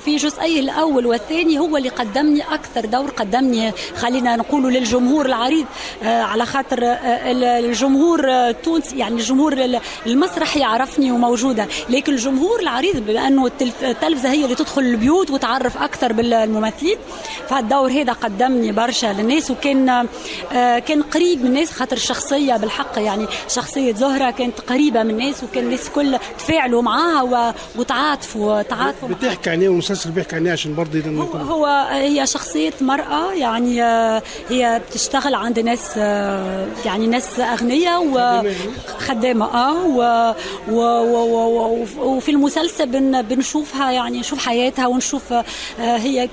في 0.05 0.15
جزئيه 0.15 0.59
الأول 0.59 1.05
والثاني 1.05 1.59
هو 1.59 1.77
اللي 1.77 1.89
قدمني 1.89 2.41
أكثر 2.53 2.85
دور 2.85 3.09
قدمني. 3.09 3.71
خلينا 3.95 4.35
نقولوا 4.35 4.71
للجمهور 4.71 5.25
العريض 5.25 5.65
آه، 6.03 6.21
على 6.21 6.45
خاطر 6.45 6.83
آه، 6.83 7.31
ال- 7.31 7.43
الجمهور 7.43 8.31
آه، 8.31 8.49
التونسي 8.49 8.97
يعني 8.97 9.15
الجمهور 9.15 9.53
ال- 9.53 9.79
المسرحي 10.05 10.59
يعرفني 10.59 11.11
وموجودة. 11.11 11.67
لكن 11.89 12.13
الجمهور 12.13 12.59
العريض 12.59 12.97
بما 12.97 13.27
أنه 13.27 13.45
التلف- 13.47 13.83
التلفزة 13.83 14.29
هي 14.31 14.43
اللي 14.43 14.55
تدخل 14.55 14.81
البيوت 14.81 15.29
وتعرف 15.31 15.77
أكثر 15.83 16.13
بالممثلين 16.13 16.97
فالدور 17.49 17.91
هذا 17.91 18.13
قدمني 18.13 18.71
برشا 18.71 19.07
للناس. 19.07 19.51
وكان 19.51 20.07
كان 20.87 21.01
قريب 21.01 21.39
من 21.41 21.47
الناس 21.47 21.71
خاطر 21.71 21.95
الشخصيه 21.95 22.57
بالحق 22.57 22.91
يعني 22.99 23.25
شخصية 23.47 23.93
زهرة 23.93 24.31
كانت 24.31 24.59
قريبة 24.59 25.03
من 25.03 25.09
الناس 25.09 25.43
وكان 25.43 25.63
الناس 25.63 25.89
كل 25.89 26.17
تفاعلوا 26.39 26.81
معاها 26.81 27.21
وتعاطفوا 27.75 28.61
تعاطفوا. 28.61 29.09
بتحكي 29.09 29.49
عن 29.49 29.61
إيه؟ 29.61 29.69
والمسلسل 29.69 30.11
بيحكي 30.11 30.35
عن 30.35 30.45
إيه؟ 30.45 30.51
عشان 30.51 30.75
برضه 30.75 30.99
هو, 30.99 31.23
يكون 31.23 31.41
هو 31.41 31.65
هي 31.91 32.27
شخصية 32.27 32.73
مرأة 32.81 33.33
يعني 33.33 33.83
آه، 33.83 34.21
هي 34.49 34.81
بتشتغل 34.89 35.35
عند 35.35 35.59
ناس 35.59 35.91
آه، 35.97 36.67
يعني 36.85 37.07
ناس 37.07 37.39
أغنياء 37.39 38.05
وخدامة 38.07 39.45
آه 39.45 39.85
و 39.85 40.01
و 40.71 40.79
و 40.79 41.15
و 41.15 41.85
و 41.99 42.15
وفي 42.15 42.31
المسلسل 42.31 42.85
بن 42.85 43.21
بنشوفها 43.21 43.91
يعني 43.91 44.19
نشوف 44.19 44.45
حياتها 44.45 44.87
ونشوف 44.87 45.33
آه، 45.33 45.43
هي 45.79 46.29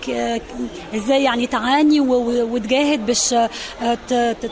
إزاي 0.95 1.23
يعني 1.23 1.47
تعاني 1.47 2.01
وتجاهد 2.01 3.07
باش 3.07 3.35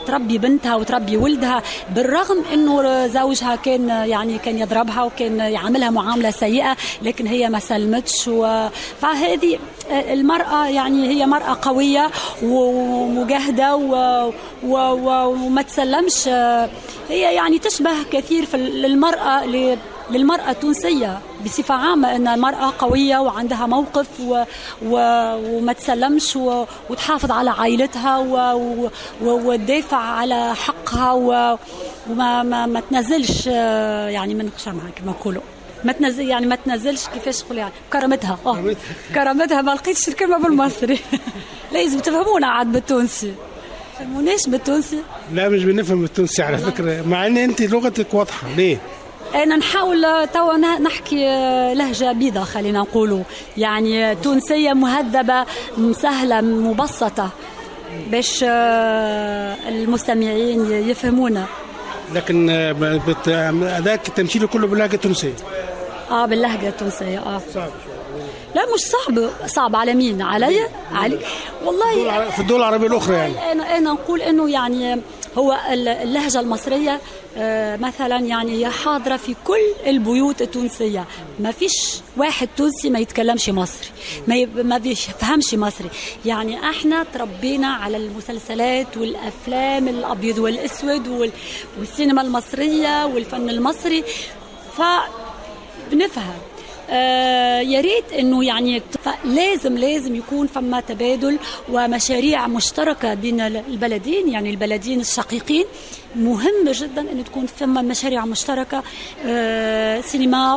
تربي 0.07 0.37
بنتها 0.37 0.75
وتربي 0.75 1.17
ولدها 1.17 1.63
بالرغم 1.95 2.43
إنه 2.53 3.07
زوجها 3.07 3.55
كان 3.55 3.89
يعني 3.89 4.37
كان 4.37 4.57
يضربها 4.57 5.03
وكان 5.03 5.39
يعاملها 5.39 5.89
معاملة 5.89 6.31
سيئة. 6.31 6.66
لكن 7.01 7.27
هي 7.27 7.49
ما 7.49 7.59
سلمتش 7.59 8.27
و... 8.27 8.67
فهذه 9.01 9.59
المرأة 9.91 10.67
يعني 10.67 11.07
هي 11.07 11.25
مرأة 11.25 11.57
قوية 11.61 12.11
ومجاهدة 12.43 13.75
و... 13.75 13.93
و... 14.63 14.75
و... 14.77 15.27
وما 15.27 15.61
تسلمش. 15.61 16.27
هي 17.09 17.35
يعني 17.35 17.59
تشبه 17.59 18.03
كثير 18.11 18.45
في 18.45 18.57
المراه 18.57 19.45
ل... 19.45 19.77
للمرأة 20.11 20.51
التونسية 20.51 21.19
بصفة 21.45 21.75
عامة 21.75 22.15
أن 22.15 22.27
المرأة 22.27 22.73
قوية 22.79 23.17
وعندها 23.17 23.65
موقف 23.65 24.07
و... 24.19 24.43
و... 24.85 24.95
وما 25.35 25.73
تسلمش 25.73 26.35
و... 26.35 26.65
وتحافظ 26.89 27.31
على 27.31 27.49
عائلتها 27.49 28.17
و... 28.17 28.35
و... 28.57 28.89
وتدافع 29.21 29.97
على 29.97 30.55
حقها 30.55 31.13
و... 31.13 31.57
وما 32.09 32.43
ما, 32.43 32.65
ما 32.65 32.79
تنزلش 32.79 33.49
آه، 33.51 34.07
يعني 34.09 34.33
من 34.33 34.49
خشمها 34.57 34.89
كما 34.95 35.11
نقولوا 35.11 35.41
ما 35.87 35.93
تنزل 35.93 36.29
يعني 36.29 36.45
ما 36.45 36.55
تنزلش 36.55 37.07
كيفاش 37.13 37.43
نقول 37.43 37.57
يعني؟ 37.57 37.71
كرامتها 37.93 38.37
آه 38.45 38.75
كرامتها 39.15 39.61
ما 39.61 39.71
لقيتش 39.71 40.07
الكلمة 40.07 40.37
بالمصري. 40.37 40.99
لازم 41.73 41.99
تفهمونا 41.99 42.47
عاد 42.47 42.71
بالتونسي. 42.71 43.33
تفهموناش 43.95 44.47
بالتونسي؟ 44.47 44.99
لا 45.33 45.49
مش 45.49 45.63
بنفهم 45.63 46.03
التونسي 46.03 46.43
على 46.43 46.57
فكرة. 46.57 47.01
مع 47.07 47.27
إن 47.27 47.37
أنت 47.37 47.61
لغتك 47.61 48.13
واضحة. 48.13 48.47
ليه؟ 48.57 48.77
أنا 49.35 49.55
نحاول 49.55 50.05
توا 50.33 50.57
نحكي 50.57 51.27
آه، 51.27 51.73
لهجة 51.73 52.11
بيضة 52.11 52.43
خلينا 52.43 52.79
نقولوا. 52.79 53.23
يعني 53.57 54.15
تونسية 54.15 54.73
مهذبة 54.73 55.45
سهلة 55.91 56.41
مبسطة. 56.41 57.29
باش 58.11 58.43
آه، 58.47 59.55
المستمعين 59.69 60.71
يفهمونا. 60.89 61.45
لكن 62.13 62.49
آه، 62.49 62.71
بت- 63.07 63.27
ادائك 63.63 64.07
التمثيلي 64.07 64.47
كله 64.47 64.67
باللهجة 64.67 64.95
التونسية. 64.95 65.33
آه 66.11 66.25
باللهجة 66.25 66.67
التونسية 66.69 67.19
آه. 67.19 67.41
صعب 67.53 67.69
لا 68.55 68.61
مش 68.73 68.79
صعب 68.81 69.29
صعب. 69.47 69.75
على 69.75 69.93
مين؟ 69.93 70.21
علي؟ 70.21 70.59
علي. 70.91 71.19
والله 71.65 72.29
في 72.29 72.39
الدول 72.39 72.59
العربية 72.59 72.87
الأخرى 72.87 73.15
يعني. 73.15 73.51
أنا 73.51 73.77
أنا 73.77 73.91
نقول 73.91 74.21
إنه 74.21 74.49
يعني 74.49 75.01
هو 75.37 75.57
ال- 75.71 75.87
اللهجة 75.87 76.39
المصرية 76.39 76.99
آه، 77.37 77.75
مثلا 77.77 78.19
يعني 78.19 78.51
هي 78.65 78.69
حاضرة 78.69 79.17
في 79.17 79.35
كل 79.45 79.59
البيوت 79.87 80.41
التونسية. 80.41 81.05
ما 81.39 81.51
فيش 81.51 81.93
واحد 82.17 82.49
تونسي 82.57 82.89
ما 82.89 82.99
يتكلمش 82.99 83.49
مصري 83.49 83.87
ما 84.27 84.45
ما 84.63 84.77
بيفهمش 84.77 85.53
مصري. 85.53 85.89
يعني 86.25 86.69
إحنا 86.69 87.05
تربينا 87.13 87.67
على 87.67 87.97
المسلسلات 87.97 88.97
والأفلام 88.97 89.87
الأبيض 89.87 90.37
والأسود 90.37 91.07
وال- 91.07 91.31
والسينما 91.79 92.21
المصرية 92.21 93.05
والفن 93.05 93.49
المصري. 93.49 94.03
ف 94.77 94.81
بنفهم. 95.91 96.37
آه 96.89 97.59
يا 97.59 97.81
ريت 97.81 98.13
إنه 98.19 98.45
يعني 98.45 98.81
لازم 99.25 99.77
لازم 99.77 100.15
يكون 100.15 100.47
فما 100.47 100.79
تبادل 100.79 101.39
ومشاريع 101.71 102.47
مشتركة 102.47 103.13
بين 103.13 103.41
البلدين 103.41 104.29
يعني 104.29 104.49
البلدين 104.49 104.99
الشقيقين. 104.99 105.65
مهم 106.17 106.69
جدا 106.71 107.01
انه 107.11 107.23
تكون 107.23 107.45
فما 107.45 107.81
مشاريع 107.81 108.25
مشتركة 108.25 108.83
آه 109.25 110.01
سينما 110.01 110.55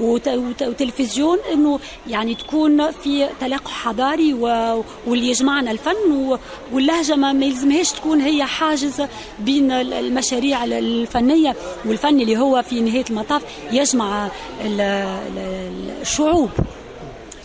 وتلفزيون 0.00 1.38
إنه 1.52 1.80
يعني 2.06 2.34
تكون 2.34 2.90
في 2.90 3.28
تلاقح 3.40 3.70
حضاري 3.84 4.32
واللي 5.06 5.28
يجمعنا 5.28 5.70
الفن 5.70 6.38
واللهجة 6.72 7.16
ما 7.16 7.44
يلزمهاش 7.46 7.92
تكون 7.92 8.20
هي 8.20 8.44
حاجز 8.44 9.02
بين 9.40 9.70
ال- 9.72 9.92
المشاريع 9.92 10.64
الفنية 10.64 11.56
والفن 11.84 12.20
اللي 12.20 12.36
هو 12.38 12.62
في 12.62 12.80
نهاية 12.80 13.04
المطاف 13.10 13.42
يجمع 13.72 14.26
ال- 14.64 14.80
ال- 14.80 15.90
الشعوب. 16.00 16.50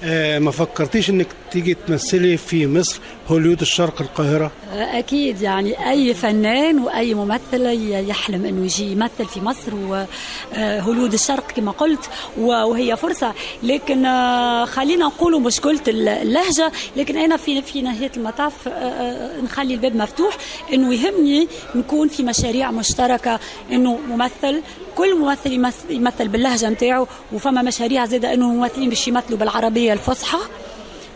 آه، 0.03 0.39
ما 0.39 0.51
فكرتيش 0.51 1.10
إنك 1.10 1.27
تيجي 1.51 1.77
تمثلي 1.88 2.38
في 2.38 2.67
مصر 2.67 2.99
هوليود 3.27 3.62
الشرق 3.62 4.01
القاهرة؟ 4.01 4.51
أكيد 4.73 5.41
يعني 5.41 5.89
أي 5.89 6.13
فنان 6.13 6.79
وأي 6.79 7.13
ممثل 7.13 7.65
يحلم 8.10 8.45
أنه 8.45 8.65
يجي 8.65 8.91
يمثل 8.91 9.25
في 9.25 9.41
مصر 9.41 9.75
وهوليود 9.75 11.13
الشرق 11.13 11.51
كما 11.51 11.71
قلت 11.71 12.10
وهي 12.38 12.97
فرصة. 12.97 13.33
لكن 13.63 14.05
آه، 14.05 14.65
خلينا 14.65 15.05
نقول 15.05 15.41
مشكلة 15.41 15.81
اللهجة 15.88 16.71
لكن 16.95 17.17
أنا 17.17 17.38
في 17.38 17.62
في 17.62 17.81
نهاية 17.81 18.12
المطاف 18.17 18.67
آه، 18.67 18.71
آه، 18.71 19.41
نخلي 19.41 19.73
الباب 19.73 19.95
مفتوح 19.95 20.38
أنه 20.73 20.93
يهمني 20.93 21.47
نكون 21.75 22.07
في 22.07 22.23
مشاريع 22.23 22.71
مشتركة 22.71 23.39
أنه 23.71 23.99
ممثل 24.10 24.62
كل 24.95 25.19
ممثل 25.19 25.51
يمثل, 25.89 26.27
باللهجة 26.27 26.69
نتاعو 26.69 27.07
وفما 27.33 27.62
مشاريع 27.62 28.05
زادة 28.05 28.33
أنه 28.33 28.51
الممثلين 28.51 28.89
باش 28.89 29.07
يمثلوا 29.07 29.39
بالعربية. 29.39 29.87
الفصحى 29.93 30.38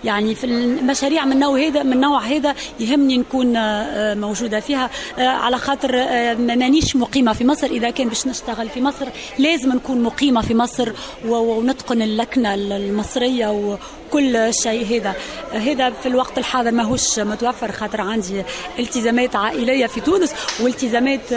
يعني 0.03 0.35
في 0.35 0.43
المشاريع 0.43 1.25
من 1.25 1.39
نوع 1.39 1.59
هذا 1.59 1.83
من 1.83 1.99
نوع 1.99 2.19
هذا 2.19 2.55
يهمني 2.79 3.17
نكون 3.17 3.55
آه، 3.55 4.13
موجودة 4.13 4.59
فيها. 4.59 4.89
آه، 5.19 5.27
على 5.27 5.57
خاطر 5.57 5.91
آه، 5.95 6.33
ما 6.33 6.55
مانيش 6.55 6.95
مقيمة 6.95 7.33
في 7.33 7.45
مصر. 7.45 7.67
إذا 7.67 7.89
كان 7.89 8.07
باش 8.07 8.27
نشتغل 8.27 8.69
في 8.69 8.81
مصر 8.81 9.07
لازم 9.39 9.73
نكون 9.73 10.03
مقيمة 10.03 10.41
في 10.41 10.53
مصر 10.53 10.91
ونتقن 11.25 12.01
اللكنة 12.01 12.53
المصرية 12.53 13.47
وكل 13.47 14.53
شيء 14.53 14.99
هذا. 14.99 15.15
آه، 15.53 15.57
هذا 15.57 15.89
في 15.89 16.05
الوقت 16.05 16.37
الحاضر 16.37 16.71
ماهوش 16.71 17.19
متوفر 17.19 17.71
خاطر 17.71 18.01
عندي 18.01 18.43
التزامات 18.79 19.35
عائلية 19.35 19.87
في 19.87 20.01
تونس 20.01 20.33
والتزامات 20.59 21.33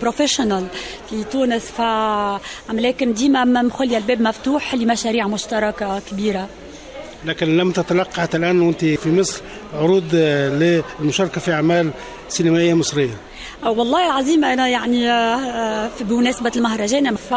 professional 0.00 0.66
في 1.10 1.24
تونس. 1.24 1.62
ف 1.62 1.80
لكن 2.72 3.12
ديما 3.12 3.44
مخليه 3.44 3.96
الباب 3.96 4.22
مفتوح 4.22 4.74
لمشاريع 4.74 5.26
مشتركة 5.26 6.00
كبيرة. 6.10 6.48
لكن 7.26 7.56
لم 7.56 7.72
تتلقى 7.72 8.22
حتى 8.22 8.36
الآن 8.36 8.60
وأنت 8.60 8.84
في 8.84 9.12
مصر 9.12 9.42
عروض 9.74 10.14
للمشاركة 10.14 11.40
في 11.40 11.52
أعمال 11.52 11.90
سينمائية 12.28 12.74
مصرية. 12.74 13.10
آه، 13.10 13.33
والله 13.66 14.06
العظيم 14.06 14.44
أنا 14.44 14.68
يعني 14.68 15.10
آه، 15.10 15.88
في 15.98 16.04
بمناسبة 16.04 16.52
المهرجان 16.56 17.16
ف 17.16 17.32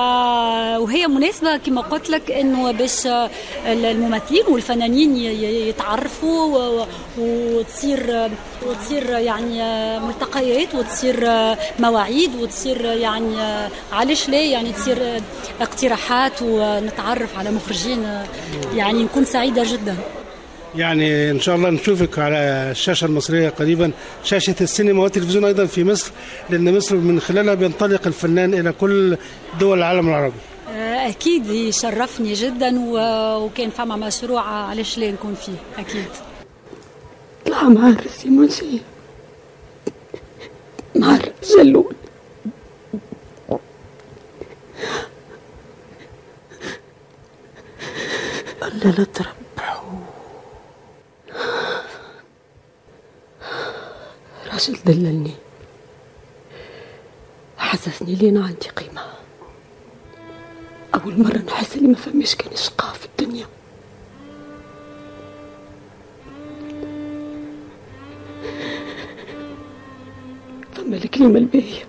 وهي 0.81 1.07
مناسبة 1.07 1.57
كما 1.57 1.81
قلت 1.81 2.09
لك 2.09 2.31
إنه 2.31 2.71
باش 2.71 3.07
آه، 3.07 3.29
الممثلين 3.65 4.43
والفنانين 4.49 5.15
يتعرفوا 5.17 6.85
وتصير 7.17 8.11
آه، 8.25 8.29
وتصير 8.67 9.09
يعني 9.09 9.61
آه، 9.63 9.99
ملتقيات 9.99 10.75
وتصير 10.75 11.27
آه، 11.27 11.57
مواعيد 11.79 12.35
وتصير 12.41 12.89
آه، 12.91 12.93
يعني 12.93 13.41
آه، 13.41 13.69
علاش 13.91 14.29
لا 14.29 14.41
يعني 14.41 14.71
تصير 14.71 14.97
آه، 15.01 15.21
اقتراحات 15.61 16.41
ونتعرف 16.41 17.37
على 17.39 17.51
مخرجين 17.51 18.03
آه، 18.05 18.25
يعني 18.75 19.03
نكون 19.03 19.25
سعيدة 19.25 19.63
جدا. 19.73 19.95
يعني 20.75 21.31
إن 21.31 21.39
شاء 21.39 21.55
الله 21.55 21.69
نشوفك 21.69 22.19
على 22.19 22.37
الشاشة 22.71 23.05
المصرية 23.05 23.49
قريبا. 23.49 23.91
شاشة 24.23 24.55
السينما 24.61 25.03
والتلفزيون 25.03 25.45
أيضا 25.45 25.65
في 25.65 25.83
مصر 25.83 26.11
لأن 26.49 26.77
مصر 26.77 26.95
من 26.95 27.19
خلالها 27.19 27.53
بينطلق 27.53 28.07
الفنان 28.07 28.53
إلى 28.53 28.71
كل 28.71 29.17
دول 29.59 29.77
العالم 29.77 30.09
العربي. 30.09 30.35
آه، 30.69 31.09
أكيد 31.09 31.45
يشرفني 31.49 32.33
جدا 32.33 32.75
وكان 33.37 33.69
فما 33.69 33.95
مشروع 33.95 34.41
علاش 34.41 34.97
لا 34.97 35.11
نكون 35.11 35.35
فيه 35.35 35.81
أكيد. 35.81 36.05
طلع 37.45 37.63
مع 37.63 37.89
الرسي 37.89 38.29
منشي 38.29 38.65
مع 40.95 41.15
الجلول 41.15 41.93
قال 48.61 48.79
لا 48.83 49.03
تربحوا 49.03 49.46
راجل 54.57 54.77
دللني 54.85 55.31
حسسني 57.57 58.15
لينا 58.15 58.45
عندي 58.45 58.69
قيمة. 58.69 59.01
أول 60.95 61.19
مرة 61.19 61.37
نحس 61.37 61.75
إني 61.75 61.87
ما 61.87 61.95
فماش 61.95 62.35
كان 62.35 62.55
شقاء 62.55 62.93
في 62.93 63.05
الدنيا. 63.05 63.45
فما 70.73 70.97
الكلمة 70.97 71.39
الباهية 71.39 71.85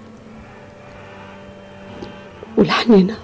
والحنينة. 2.57 3.19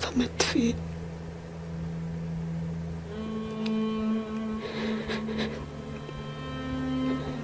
فما 0.00 0.24
الدفء 0.24 0.74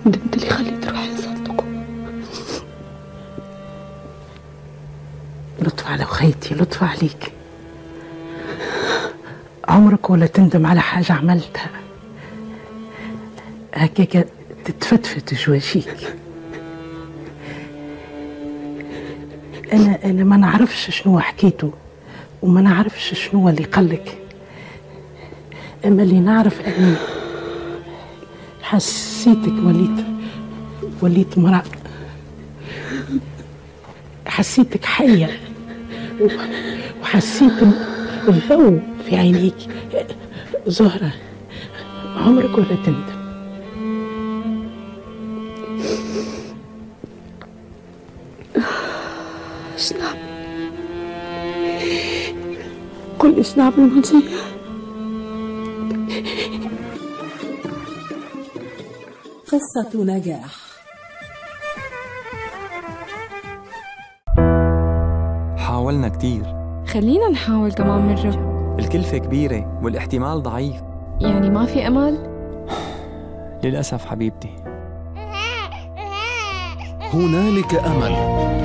ندمت 0.06 0.34
اللي 0.36 0.50
خليت 0.50 0.88
روحي 0.88 1.12
نصدقه 1.14 1.64
لطف 5.62 5.86
على 5.86 6.04
خيتي 6.04 6.54
لطف 6.54 6.82
عليك. 6.82 7.32
عمرك 9.68 10.10
ولا 10.10 10.26
تندم 10.26 10.66
على 10.66 10.80
حاجة 10.80 11.12
عملتها. 11.12 11.70
هكاك 13.74 14.26
تتفتفت 14.64 15.34
جواشيك. 15.34 16.14
أنا 19.72 19.98
أنا 20.04 20.24
ما 20.24 20.36
نعرفش 20.36 20.90
شنو 20.90 21.20
حكيته 21.20 21.72
وما 22.42 22.60
نعرفش 22.60 23.14
شنو 23.14 23.48
اللي 23.48 23.64
قالك. 23.64 24.18
أما 25.84 26.02
اللي 26.02 26.20
نعرف 26.20 26.60
أني 26.60 26.94
حسيتك 28.66 29.52
وليت 29.64 30.07
وليت 31.02 31.38
مرأة 31.38 31.62
حسيتك 34.26 34.85
حية. 34.85 35.40
وحسيت 37.02 37.62
الضوء 38.29 38.81
في 39.09 39.16
عينيك. 39.16 39.55
زهرة 40.66 41.12
عمرك 42.16 42.59
ولا 42.59 42.76
تندم 42.87 43.16
إيش 49.74 49.92
نعمل 49.92 50.16
قل 53.18 53.37
إيش 53.37 53.57
نعمل 53.57 54.02
قصة 59.66 60.05
نجاح. 60.05 60.57
حاولنا 65.59 66.09
كتير. 66.09 66.42
خلينا 66.87 67.29
نحاول 67.29 67.72
كمان 67.72 68.07
مرة 68.07 68.76
الكلفة 68.79 69.18
كبيرة 69.18 69.81
والاحتمال 69.83 70.42
ضعيف. 70.42 70.76
يعني 71.20 71.50
ما 71.50 71.66
في 71.66 71.87
أمل؟ 71.87 72.18
للأسف 73.64 74.05
حبيبتي. 74.05 74.50
هنالك 77.14 77.74
أمل. 77.74 78.16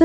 734-744-9796 0.00 0.04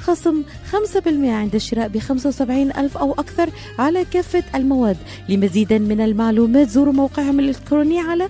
خصم 0.00 0.42
5% 0.72 1.06
عند 1.24 1.54
الشراء 1.54 1.88
ب 1.88 1.98
75 1.98 2.70
ألف 2.70 2.98
أو 2.98 3.12
أكثر 3.12 3.48
على 3.78 4.04
كافة 4.04 4.44
المواد. 4.54 4.96
لمزيد 5.28 5.72
من 5.72 6.00
المعلومات 6.00 6.68
زوروا 6.68 6.92
موقعهم 6.92 7.40
الإلكتروني 7.40 8.00
على 8.00 8.28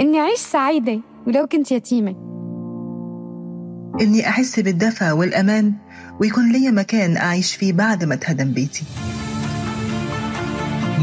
إني 0.00 0.20
أعيش 0.20 0.38
سعيدة 0.38 1.00
ولو 1.26 1.46
كنت 1.46 1.72
يتيمة. 1.72 2.16
إني 4.00 4.28
أحس 4.28 4.60
بالدفى 4.60 5.12
والأمان 5.12 5.72
ويكون 6.20 6.52
لي 6.52 6.70
مكان 6.70 7.16
أعيش 7.16 7.56
فيه 7.56 7.72
بعد 7.72 8.04
ما 8.04 8.14
أتهدم 8.14 8.52
بيتي. 8.52 8.84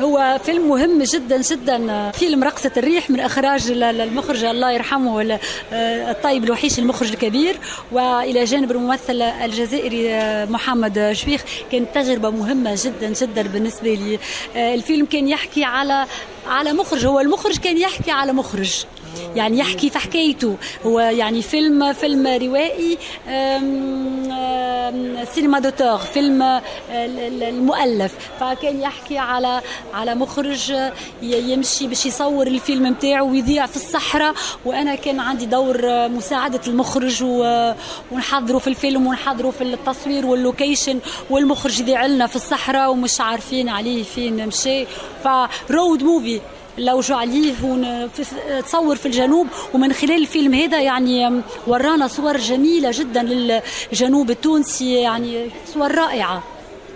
هو 0.00 0.38
فيلم 0.44 0.68
مهم 0.68 1.02
جدا 1.02 1.42
جدا. 1.42 2.10
فيلم 2.10 2.44
رقصة 2.44 2.70
الريح 2.76 3.10
من 3.10 3.20
إخراج 3.20 3.70
المخرج 3.70 4.44
الله 4.44 4.70
يرحمه 4.72 5.20
ال- 5.20 5.38
الطيب 5.72 6.44
الوحيش 6.44 6.78
المخرج 6.78 7.08
الكبير. 7.10 7.56
وإلى 7.92 8.44
جانب 8.44 8.70
الممثل 8.70 9.22
الجزائري 9.22 10.08
محمد 10.52 11.10
شويخ. 11.12 11.42
كانت 11.72 11.88
تجربة 11.94 12.30
مهمة 12.30 12.74
جدا 12.84 13.12
جدا 13.20 13.42
بالنسبة 13.42 13.94
لي. 13.94 14.18
الفيلم 14.74 15.06
كان 15.06 15.28
يحكي 15.28 15.64
على 15.64 16.06
على 16.48 16.72
مخرج. 16.72 17.06
هو 17.06 17.20
المخرج 17.20 17.56
كان 17.58 17.78
يحكي 17.78 18.10
على 18.10 18.32
مخرج. 18.32 18.84
يعني 19.36 19.58
يحكي 19.58 19.90
في 19.90 19.98
حكايته. 19.98 20.56
هو 20.86 21.00
يعني 21.00 21.42
فيلم 21.42 21.92
فيلم 21.92 22.26
روائي 22.26 22.98
سينما 25.34 25.58
دوتور 25.58 25.98
فيلم 25.98 26.42
ال- 26.42 27.42
المؤلف. 27.42 28.14
فكان 28.40 28.80
يحكي 28.80 29.18
على 29.18 29.60
على 29.94 30.14
مخرج 30.14 30.74
يمشي 31.22 31.86
باش 31.86 32.06
يصور 32.06 32.46
الفيلم 32.46 32.86
نتاعو 32.86 33.30
ويذيع 33.30 33.66
في 33.66 33.76
الصحراء. 33.76 34.34
وأنا 34.64 34.94
كان 34.94 35.20
عندي 35.20 35.46
دور 35.46 36.08
مساعدة 36.08 36.60
المخرج 36.66 37.22
ونحضره 38.12 38.58
في 38.58 38.66
الفيلم 38.66 39.06
ونحضره 39.06 39.50
في 39.50 39.64
التصوير 39.64 40.26
وال 40.26 40.40
location 40.40 40.98
والمخرج 41.30 41.82
لنا 41.82 42.26
في 42.26 42.36
الصحراء 42.36 42.90
ومش 42.90 43.20
عارفين 43.20 43.68
عليه 43.68 44.02
فين 44.02 44.46
مشى. 44.46 44.86
ف 45.68 45.75
road 45.75 46.02
movie. 46.02 46.40
لوجوا 46.78 47.16
عليه 47.16 47.54
تصور 48.66 48.96
في 48.96 49.06
الجنوب. 49.06 49.46
ومن 49.74 49.92
خلال 49.92 50.20
الفيلم 50.20 50.54
هذا 50.54 50.80
يعني 50.80 51.42
ورانا 51.66 52.06
صور 52.06 52.36
جميلة 52.36 52.90
جدا 52.92 53.22
للجنوب 53.22 54.30
التونسي 54.30 54.94
يعني 54.94 55.50
صور 55.74 55.94
رائعة. 55.94 56.42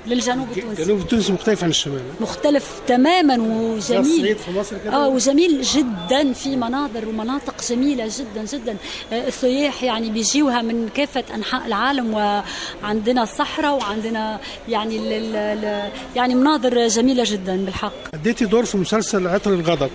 للجنوب 0.06 0.48
التونسي. 0.56 0.84
جنوب 0.84 1.08
تونس 1.08 1.30
مختلف 1.30 1.64
عن 1.64 1.70
الشمال. 1.70 2.00
مختلف 2.20 2.80
تماما 2.86 3.34
وجميل. 3.34 4.36
في 4.36 4.50
مصر 4.50 4.76
كده؟ 4.84 4.94
آه 4.94 5.08
وجميل 5.08 5.62
جدا 5.62 6.32
في 6.32 6.56
مناظر 6.56 7.08
ومناطق 7.08 7.54
جميلة 7.70 8.10
جدا 8.18 8.44
جدا. 8.52 8.76
آه، 9.12 9.28
السياح 9.28 9.82
يعني 9.82 10.10
بيجيوها 10.10 10.62
من 10.62 10.88
كافة 10.94 11.24
أنحاء 11.34 11.66
العالم 11.66 12.14
وعندنا 12.14 13.22
الصحراء 13.22 13.74
وعندنا 13.78 14.40
يعني 14.68 14.96
ال 14.96 15.12
ال 15.12 15.36
ال 15.36 15.90
يعني 16.16 16.34
مناظر 16.34 16.86
جميلة 16.86 17.24
جدا 17.26 17.56
بالحق. 17.64 18.14
أديتي 18.14 18.44
دور 18.44 18.64
في 18.64 18.76
مسلسل 18.78 19.26
عطر 19.28 19.54
الغضب. 19.54 19.90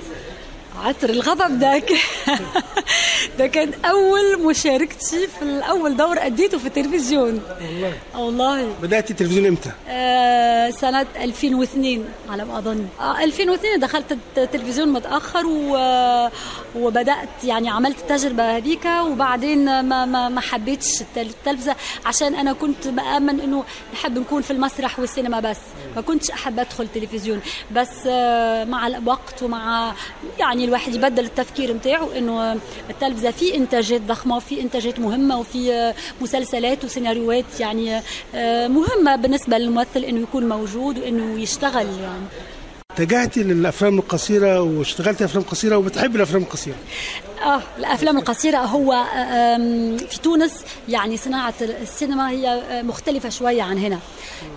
عطر 0.82 1.10
الغضب 1.10 1.60
ذاك. 1.60 1.92
ده 3.40 3.48
كان 3.48 3.72
أول 3.86 4.42
مشاركتي 4.50 5.28
في 5.28 5.42
الأول 5.42 5.98
دور 5.98 6.26
أديته 6.26 6.58
في 6.58 6.66
التلفزيون. 6.68 7.42
والله. 7.62 7.94
والله. 8.16 8.76
بدأت 8.82 9.12
التلفزيون 9.12 9.46
إمتى؟ 9.46 9.72
آه 9.90 10.70
سنة 10.70 11.06
2002 11.22 12.06
على 12.30 12.46
ما 12.46 12.58
أظن. 12.60 12.88
آه 13.00 13.24
2002 13.24 13.80
دخلت 13.80 14.18
التلفزيون 14.38 14.90
متأخر 14.94 15.46
و... 15.46 15.78
وبدأت 16.76 17.30
يعني 17.44 17.70
عملت 17.70 18.00
التجربة 18.00 18.58
هذيك 18.58 18.86
وبعدين 18.86 19.66
ما 19.82 20.06
ما, 20.06 20.30
ما 20.30 20.42
حبيتش 20.42 21.02
التل- 21.02 21.18
التلفزة 21.30 21.76
عشان 22.06 22.36
أنا 22.36 22.54
كنت 22.54 22.88
بآمن 22.88 23.40
إنه 23.40 23.64
نحب 23.94 24.18
نكون 24.20 24.42
في 24.42 24.52
المسرح 24.52 25.00
والسينما 25.00 25.40
بس. 25.40 25.58
ما 25.96 26.02
كنتش 26.02 26.32
أحب 26.32 26.60
أدخل 26.60 26.88
تلفزيون 26.88 27.40
بس 27.76 27.90
آه 28.08 28.64
مع 28.64 28.88
الوقت 28.88 29.44
ومع 29.44 29.94
يعني 30.40 30.66
الواحد 30.66 30.96
يبدل 30.96 31.26
التفكير 31.26 31.74
نتاعو 31.74 32.12
إنه 32.12 32.58
التلفزة 32.90 33.32
في 33.32 33.56
إنتاجات 33.56 34.02
ضخمة 34.02 34.36
وفي 34.38 34.62
إنتاجات 34.62 35.00
مهمة 35.00 35.40
وفي 35.40 35.74
آه، 35.74 35.96
مسلسلات 36.22 36.86
وسيناريوهات 36.86 37.60
يعني 37.60 38.02
آه، 38.36 38.68
مهمة 38.68 39.16
بالنسبة 39.16 39.58
للممثل 39.58 40.00
إنه 40.04 40.20
يكون 40.22 40.50
موجود 40.50 41.00
وإنه 41.00 41.40
يشتغل 41.42 41.86
يعني. 41.86 42.26
اتجهتي 42.92 43.44
للأفلام 43.44 44.00
القصيرة 44.00 44.62
واشتغلتي 44.62 45.26
أفلام 45.26 45.44
قصيرة 45.44 45.78
وبتحبي 45.78 46.18
الأفلام 46.18 46.42
القصيرة؟ 46.42 46.76
آه 47.44 47.62
الأفلام 47.80 48.18
القصيرة 48.18 48.58
هو 48.58 48.94
آم، 48.94 49.98
في 49.98 50.20
تونس 50.24 50.54
يعني 50.90 51.18
صناعة 51.18 51.54
السينما 51.62 52.30
هي 52.30 52.48
آه، 52.50 52.82
مختلفة 52.82 53.30
شوية 53.30 53.62
عن 53.64 53.78
هنا. 53.78 54.00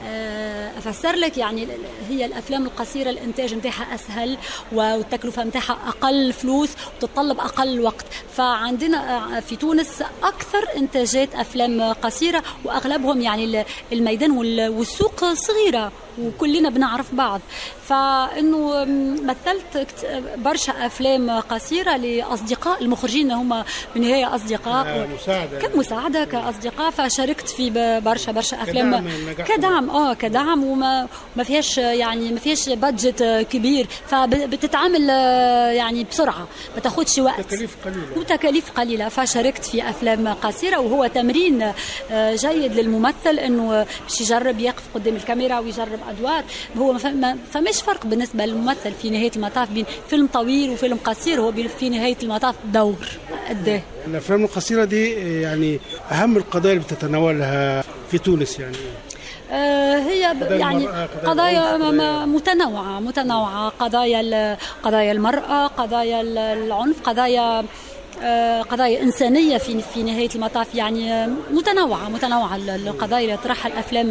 آه، 0.07 0.71
أفسر 0.79 1.17
لك 1.17 1.39
يعني 1.39 1.69
هي 2.11 2.25
الأفلام 2.25 2.67
القصيرة 2.67 3.11
الإنتاج 3.11 3.55
نتاعها 3.55 3.95
أسهل 3.95 4.37
والتكلفة 4.73 5.45
نتاعها 5.45 5.79
أقل 5.89 6.33
فلوس 6.33 6.69
وتتطلب 6.97 7.41
أقل 7.41 7.81
وقت. 7.81 8.05
فعندنا 8.37 9.17
آه، 9.37 9.41
في 9.41 9.57
تونس 9.57 10.03
أكثر 10.23 10.69
إنتاجات 10.77 11.35
أفلام 11.35 11.93
قصيرة 11.93 12.43
وأغلبهم 12.65 13.21
يعني 13.21 13.65
الميدان 13.93 14.31
وال- 14.31 14.69
والسوق 14.69 15.25
صغيرة 15.35 15.93
وكلنا 16.23 16.69
بنعرف 16.71 17.15
بعض. 17.15 17.41
فإنه 17.89 18.85
مثلت 19.25 19.87
برشا 20.37 20.87
أفلام 20.87 21.31
قصيرة 21.31 21.97
لأصدقاء 21.97 22.74
المخرجين 22.81 23.31
هم 23.33 23.65
بالنهايه 23.95 24.35
أصدقاء. 24.35 25.09
مساعدة. 25.15 25.59
كمساعدة 25.59 26.25
كأصدقاء 26.25 26.91
فشاركت 26.91 27.49
في 27.49 27.71
برشا 28.05 28.33
برشا 28.33 28.63
أفلام. 28.63 29.09
كدعم 29.49 29.91
آه 29.91 30.15
كدعم 30.15 30.65
وما 30.65 31.09
ما 31.37 31.45
فيهاش 31.45 31.79
يعني 31.79 32.33
ما 32.33 32.39
فيهاش 32.39 32.69
بادجت 32.69 33.47
كبير. 33.51 33.87
فبتتعامل 34.07 35.11
آه، 35.11 35.71
يعني 35.71 36.05
بسرعة 36.05 36.49
ما 36.75 36.81
تاخدش 36.83 37.19
وقت. 37.19 37.41
تكاليف 37.41 37.77
قليلة. 37.85 38.19
وتكاليف 38.19 38.71
قليلة. 38.71 39.09
فشاركت 39.09 39.65
في 39.65 39.89
أفلام 39.91 40.29
قصيرة 40.29 40.79
وهو 40.79 41.07
تمرين 41.07 41.73
آه، 42.11 42.35
جيد 42.35 42.73
للممثل 42.73 43.39
أنه 43.39 43.87
باش 44.09 44.21
يجرب 44.21 44.61
يقف 44.61 44.83
قدام 44.95 45.17
الكاميرا 45.17 45.59
ويجرب 45.59 45.99
أدوار. 46.09 46.45
هو 46.79 46.93
ما 46.93 47.37
فماش 47.53 47.83
فرق 47.83 48.07
بالنسبة 48.07 48.47
للممثل 48.47 48.93
في 49.03 49.11
نهاية 49.11 49.31
المطاف 49.37 49.71
بين 49.71 49.85
فيلم 50.11 50.27
طويل 50.27 50.71
وفيلم 50.71 50.99
قصير. 51.05 51.41
هو 51.41 51.53
في 51.79 51.89
نهاية 51.89 52.17
المطاف 52.23 52.55
دور 52.73 52.97
قداه 53.49 53.81
الأفلام 54.07 54.45
القصيرة 54.45 54.85
دي 54.85 55.11
يعني 55.43 55.81
أهم 56.13 56.37
القضايا 56.37 56.73
اللي 56.75 56.85
بتتناولها 56.85 57.85
في 58.11 58.19
تونس 58.19 58.61
يعني. 58.61 58.77
آه، 59.53 59.99
هي 59.99 60.21
يعني 60.51 60.87
قضايا 61.25 61.77
متنوعة 62.27 63.01
متنوعة. 63.01 63.69
قضايا 63.69 64.57
قضايا 64.83 65.13
المرأة 65.13 65.67
قضايا 65.67 66.21
ال- 66.21 66.39
العنف 66.39 67.01
قضايا 67.05 67.65
آه، 68.23 68.63
قضايا 68.63 69.03
إنسانية 69.03 69.59
في 69.59 69.83
في 69.95 70.03
نهاية 70.03 70.29
المطاف. 70.35 70.75
يعني 70.75 71.27
متنوعة 71.51 72.09
متنوعة 72.09 72.57
ال- 72.57 72.71
القضايا 72.71 73.23
اللي 73.23 73.33
يطرحها 73.35 73.73
الأفلام 73.73 74.11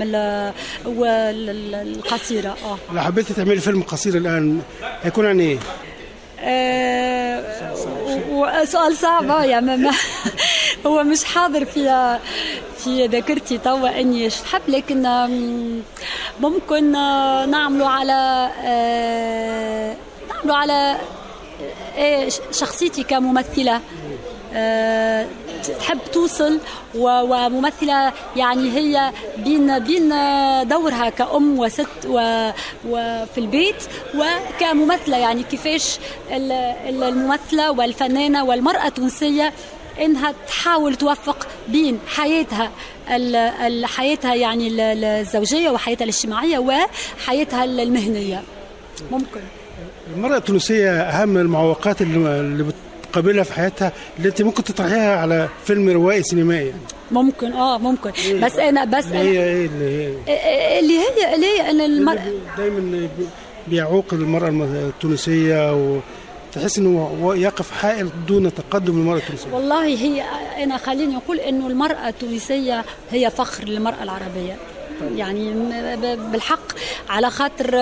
القصيرة. 1.74 2.50
آه. 2.66 2.78
لو 2.94 3.02
حبيتي 3.02 3.34
تعملي 3.34 3.60
فيلم 3.62 3.82
قصير 3.84 4.18
الآن 4.18 4.62
هيكون 5.04 5.26
عن 5.26 5.40
إيه؟ 5.40 5.58
وسؤال 8.30 8.98
صعب 8.98 9.24
يعني 9.44 9.66
ما- 9.66 9.76
ما- 9.76 9.92
هو 10.86 11.04
مش 11.04 11.24
حاضر 11.24 11.66
في 11.66 12.18
في 12.78 13.06
ذاكرتي 13.08 13.58
توا 13.58 14.00
إني 14.00 14.28
نحب 14.28 14.62
لكن 14.68 15.02
ممكن 16.40 16.96
آه، 16.96 17.46
نعمله 17.46 17.90
على 17.90 18.50
آه، 18.66 19.96
نعمله 20.30 20.56
على 20.58 20.98
شخصيتي 22.52 23.04
كممثلة. 23.04 23.82
تحب 25.80 26.00
توصل 26.14 26.60
و- 26.96 27.22
وممثلة 27.22 28.14
يعني 28.36 28.72
هي 28.78 29.12
بين 29.38 29.80
بين 29.80 30.10
دورها 30.68 31.10
كأم 31.10 31.60
وست 31.60 31.88
وفي 32.86 33.38
البيت 33.38 33.76
وكممثلة. 34.16 35.18
يعني 35.18 35.44
كيفاش 35.44 35.98
ال- 36.32 36.52
ال- 36.52 37.04
الممثلة 37.04 37.72
والفنانة 37.72 38.44
والمرأة 38.44 38.88
التونسية 38.88 39.54
إنها 40.02 40.34
تحاول 40.48 40.96
توفق 40.96 41.48
بين 41.68 42.00
حياتها 42.08 42.72
حياتها 43.86 44.36
يعني 44.36 44.68
ال- 44.68 44.80
ال- 44.80 45.04
الزوجية 45.06 45.70
وحياتها 45.70 46.04
الاجتماعية 46.04 46.58
وحياتها 46.60 47.64
المهنية. 47.64 48.44
ممكن. 49.12 49.42
المرأة 50.16 50.38
التونسية 50.38 50.92
أهم 51.02 51.38
المعوقات 51.38 52.02
اللي 52.02 52.64
اللي 53.20 53.22
بتقابلها 53.22 53.44
في 53.44 53.54
حياتها 53.54 53.92
اللي 54.18 54.30
أنت 54.30 54.42
ممكن 54.42 54.64
تطرحيها 54.64 55.16
على 55.16 55.50
فيلم 55.66 55.90
روائي 55.90 56.24
سينمائي 56.24 56.68
يعني. 56.68 56.82
ممكن 57.12 57.54
آه 57.54 57.78
ممكن. 57.78 58.12
بس 58.42 58.56
أنا 58.56 58.86
بس 58.86 59.06
اللي 59.06 59.22
أنا 59.22 59.30
هي. 59.30 59.44
إيه 59.44 59.66
اللي 59.66 59.86
هي 60.30 60.80
اللي 60.80 60.98
هي 61.00 61.36
اللي 61.36 61.46
هي 61.46 61.70
ان 61.70 61.82
المرأة 61.82 62.32
دايما 62.58 63.08
بيعوق 63.68 64.06
المرأة 64.14 64.50
التونسية 64.50 65.74
وتحس 66.54 66.78
إنه 66.78 67.18
هو 67.22 67.34
يقف 67.34 67.72
حائل 67.72 68.10
دون 68.28 68.52
تقدم 68.54 68.94
المرأة 68.94 69.18
التونسية. 69.18 69.54
والله 69.54 69.86
هي 69.86 70.24
أنا 70.64 70.78
خليني 70.78 71.18
أقول 71.18 71.40
إنه 71.40 71.68
المرأة 71.68 72.10
التونسية 72.10 72.86
هي 73.12 73.30
فخر 73.30 73.64
للمرأة 73.64 74.04
العربية. 74.04 74.56
يعني 75.16 75.54
بالحق 76.16 76.60
على 77.10 77.30
خاطر 77.30 77.76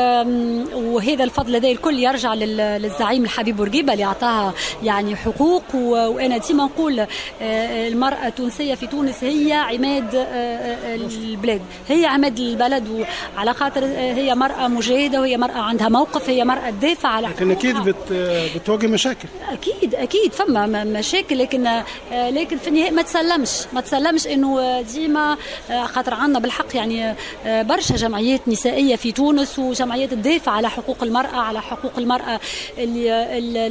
وهذا 0.73 1.23
الفضل 1.23 1.55
هذا 1.55 1.67
الكل 1.71 1.99
يرجع 1.99 2.33
لل- 2.33 2.81
للزعيم 2.81 3.23
الحبيب 3.23 3.55
بورقيبة 3.57 3.93
اللي 3.93 4.03
اعطاها 4.05 4.53
يعني 4.83 5.15
حقوق. 5.15 5.63
وأنا 5.75 6.37
ديما 6.37 6.63
نقول 6.65 6.99
آه، 6.99 7.87
المرأة 7.87 8.27
التونسية 8.27 8.75
في 8.75 8.87
تونس 8.87 9.23
هي 9.23 9.53
عماد 9.53 10.15
آه، 10.15 10.19
آه، 10.25 10.95
البلاد. 10.95 11.61
هي 11.89 12.05
عماد 12.05 12.39
البلد 12.39 13.05
وعلى 13.35 13.53
خاطر 13.53 13.85
هي 13.95 14.35
مرأة 14.35 14.67
مجاهدة 14.67 15.21
وهي 15.21 15.37
مرأة 15.37 15.57
عندها 15.59 15.89
موقف 15.89 16.29
هي 16.29 16.45
مرأة 16.45 16.69
تدافع 16.69 17.09
على 17.09 17.27
لكن. 17.27 17.83
بت 17.83 18.13
بتواجه 18.55 18.87
مشاكل. 18.87 19.27
أكيد 19.51 19.95
أكيد 19.95 20.33
فما 20.33 20.83
مشاكل 20.83 21.39
لكن 21.39 21.81
لكن 22.11 22.57
في 22.57 22.67
النهاية 22.67 22.91
ما 22.91 23.01
تسلمش. 23.01 23.49
ما 23.73 23.81
تسلمش 23.81 24.27
إنه 24.27 24.81
ديما 24.81 25.37
خاطر 25.85 26.13
عندنا 26.13 26.39
بالحق 26.39 26.75
يعني 26.75 27.10
برشا 27.45 27.95
جمعيات 27.95 28.47
نسائية 28.47 28.95
في 28.95 29.11
تونس 29.11 29.59
وجمعيات 29.59 30.11
تدافع 30.11 30.51
على 30.51 30.69
حقوق 30.69 31.03
المرأة 31.03 31.35
على 31.35 31.61
حقوق 31.61 31.91
المرأة 31.97 32.39
اللي 32.77 33.37
اللي, 33.37 33.67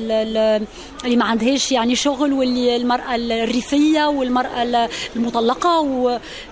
اللي, 1.04 1.16
ما 1.16 1.24
عندهاش 1.24 1.72
يعني 1.72 1.96
شغل 1.96 2.32
واللي 2.32 2.76
المرأة 2.76 3.14
الريفية 3.14 4.08
والمرأة 4.08 4.88
المطلقة 5.16 5.80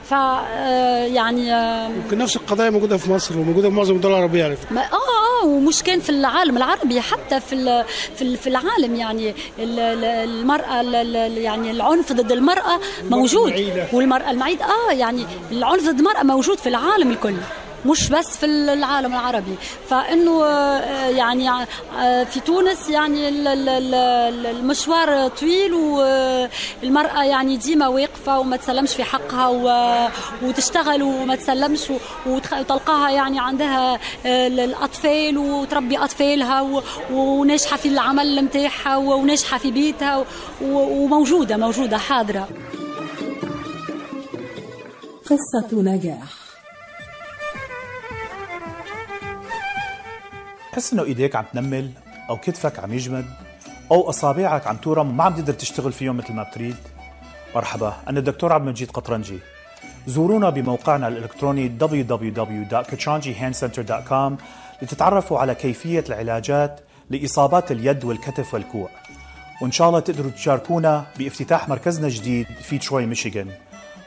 ف 0.08 0.14
آه، 0.14 1.04
يعني 1.04 1.52
آه، 1.54 1.88
يمكن 1.88 2.18
نفس 2.18 2.36
القضايا 2.36 2.70
موجودة 2.70 2.96
في 2.96 3.10
مصر 3.10 3.38
وموجودة 3.38 3.68
في 3.68 3.74
معظم 3.74 3.94
الدول 3.96 4.12
العربية 4.12 4.44
على 4.44 4.56
فكرة 4.56 4.72
ما 4.74 4.80
آه 4.80 5.42
آه 5.42 5.46
ومش 5.46 5.82
كان 5.82 6.00
في 6.00 6.10
العالم 6.10 6.56
العربي 6.56 7.00
حتى 7.00 7.40
في 7.40 7.54
ال- 7.54 7.84
في 8.16 8.36
في 8.36 8.46
العالم 8.46 8.94
يعني 8.94 9.30
ال- 9.58 9.78
ال- 9.80 10.04
المرأة 10.04 10.80
ال- 10.80 10.94
ال- 11.16 11.38
يعني 11.38 11.70
العنف 11.70 12.12
ضد 12.12 12.32
المرأة 12.32 12.80
موجود. 13.10 13.52
والمرأة 13.92 14.30
المعيد 14.30 14.58
آه 14.62 14.92
يعني 14.92 15.26
العنف 15.52 15.82
ضد 15.88 15.98
المرأة 15.98 16.22
موجود 16.22 16.58
في 16.58 16.68
العالم 16.68 17.10
الكل. 17.10 17.34
مش 17.88 18.08
بس 18.08 18.36
في 18.36 18.46
العالم 18.46 19.12
العربي. 19.12 19.54
فإنه 19.88 20.44
آه، 20.44 21.08
يعني 21.08 21.50
آه، 21.98 22.24
في 22.24 22.40
تونس 22.40 22.88
يعني 22.90 23.28
ال- 23.28 23.48
ال- 23.48 23.68
ال- 23.68 24.46
المشوار 24.46 25.28
طويل 25.28 25.74
والمراه 25.74 27.24
يعني 27.24 27.56
ديما 27.56 27.88
واقفة 27.88 28.38
وما 28.38 28.56
تسلمش 28.56 28.94
في 28.94 29.04
حقها 29.04 29.48
وتشتغل 30.42 31.02
وما 31.02 31.36
تسلمش 31.36 31.80
وتلقاها 32.26 33.10
يعني 33.10 33.40
عندها 33.40 33.94
آه، 34.26 34.46
الأطفال 34.46 35.38
وتربي 35.38 35.98
أطفالها 35.98 36.82
وناجحة 37.12 37.76
في 37.76 37.88
العمل 37.88 38.36
نتاعها 38.44 38.96
وناجحة 38.96 39.58
في 39.58 39.70
بيتها 39.70 40.24
وموجودة 40.62 41.56
موجودة 41.56 41.98
حاضرة. 41.98 42.48
قصة 45.24 45.68
نجاح. 45.82 46.47
تحس 50.72 50.92
إنه 50.92 51.04
إيديك 51.04 51.36
عم 51.36 51.44
تنمل 51.52 51.90
أو 52.30 52.36
كتفك 52.36 52.78
عم 52.78 52.92
يجمد 52.92 53.24
أو 53.90 54.08
أصابعك 54.08 54.66
عم 54.66 54.76
تورم 54.76 55.08
وما 55.08 55.24
عم 55.24 55.34
تقدر 55.34 55.52
تشتغل 55.52 55.92
فيهم 55.92 56.16
مثل 56.16 56.32
ما 56.32 56.42
بتريد؟ 56.42 56.76
مرحبا 57.54 57.96
أنا 58.08 58.18
الدكتور 58.18 58.52
عبد 58.52 58.64
المجيد 58.64 58.90
قطرنجي. 58.90 59.38
زورونا 60.06 60.50
بموقعنا 60.50 61.08
الإلكتروني 61.08 61.78
www.katranjihandcenter.com 61.80 64.32
لتتعرفوا 64.82 65.38
على 65.38 65.54
كيفية 65.54 66.04
العلاجات 66.08 66.80
لإصابات 67.10 67.72
اليد 67.72 68.04
والكتف 68.04 68.54
والكوع. 68.54 68.88
وإن 69.62 69.70
شاء 69.70 69.88
الله 69.88 70.00
تقدروا 70.00 70.30
تشاركونا 70.30 71.06
بافتتاح 71.18 71.68
مركزنا 71.68 72.06
الجديد 72.06 72.46
في 72.62 72.78
تروي 72.78 73.06
ميشيغان. 73.06 73.50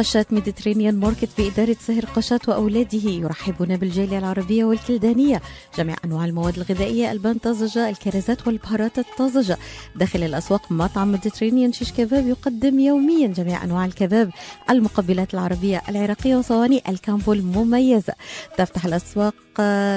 قشات 0.00 0.32
Mediterranean 0.32 1.00
Market 1.00 1.28
بإدارة 1.38 1.76
سهر 1.86 2.04
قشات 2.04 2.48
وأولاده. 2.48 3.10
يرحبون 3.10 3.76
بالجالية 3.76 4.18
العربية 4.18 4.64
والكلدانية. 4.64 5.42
جميع 5.78 5.96
أنواع 6.04 6.24
المواد 6.24 6.56
الغذائية 6.56 7.12
البان 7.12 7.38
طازجة 7.38 7.88
الكرزات 7.88 8.46
والبهارات 8.46 8.98
الطازجة. 8.98 9.58
داخل 9.96 10.22
الأسواق 10.22 10.72
مطعم 10.72 11.12
Mediterranean 11.12 11.72
شيش 11.72 11.92
كباب 11.92 12.26
يقدم 12.26 12.80
يوميا 12.80 13.26
جميع 13.26 13.64
أنواع 13.64 13.84
الكباب. 13.84 14.30
المقبلات 14.70 15.34
العربية 15.34 15.82
العراقية 15.88 16.36
وصواني 16.36 16.82
ال 16.88 16.95
combo 16.95 17.32
المميزة 17.32 18.12
تفتح 18.58 18.84
الأسواق 18.84 19.34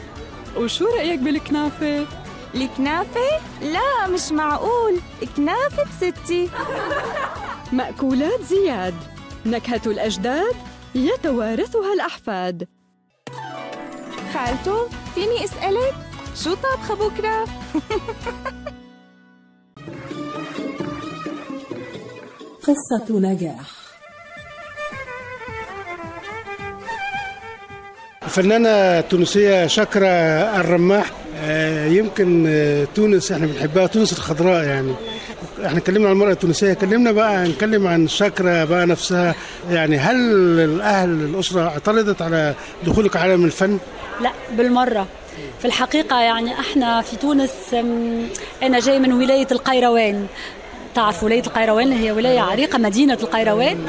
وشو 0.57 0.87
رأيك 0.87 1.19
بالكنافة؟ 1.21 2.07
الكنافة؟ 2.55 3.41
لا 3.63 4.07
مش 4.09 4.33
معقول. 4.33 5.01
كنافة 5.37 5.85
ستي. 6.01 6.49
مأكولات 7.73 8.43
زياد. 8.43 8.95
نكهة 9.47 9.81
الأجداد 9.87 10.55
يتوارثها 10.95 11.93
الأحفاد. 11.93 12.69
خالته 14.35 14.89
فيني 15.15 15.45
أسألك؟ 15.45 15.95
شو 16.45 16.55
طابخة 16.55 16.95
بكرة؟ 16.95 17.45
قصة 22.67 23.07
نجاح. 23.21 23.61
الفنانة 28.23 28.69
التونسية 28.69 29.67
شكرة 29.67 30.07
الرماح 30.61 31.11
آه، 31.45 31.87
يمكن 31.87 32.45
آه، 32.49 32.87
تونس 32.95 33.33
إحنا 33.33 33.47
بنحبها 33.47 33.87
تونس 33.87 34.13
الخضراء 34.13 34.65
يعني. 34.65 34.93
إحنا 35.67 35.79
اتكلمنا 35.79 36.07
عن 36.07 36.13
المرأة 36.13 36.33
التونسية 36.33 36.73
كلمنا 36.73 37.13
بقى 37.13 37.49
نتكلم 37.49 37.87
عن 37.87 38.09
شكرة 38.09 38.65
بقى 38.65 38.87
نفسها. 38.87 39.35
يعني 39.71 39.99
هل 39.99 40.17
الأهل 40.61 41.09
الأسرة 41.09 41.69
اعترضت 41.69 42.23
على 42.23 42.55
دخولك 42.87 43.17
عالم 43.17 43.45
الفن؟ 43.45 43.79
لا 44.23 44.31
بالمرة. 44.53 45.07
في 45.59 45.65
الحقيقة 45.65 46.21
يعني 46.21 46.61
إحنا 46.61 47.01
في 47.03 47.17
تونس 47.17 47.75
أنا 48.63 48.81
جاي 48.81 48.99
من 48.99 49.13
ولاية 49.13 49.47
القيروان. 49.53 50.27
تعرف 50.95 51.23
ولاية 51.25 51.43
القيروان؟ 51.47 51.93
هي 51.93 52.13
ولاية 52.13 52.41
عريقة 52.41 52.79
مدينة 52.79 53.19
القيروان. 53.23 53.87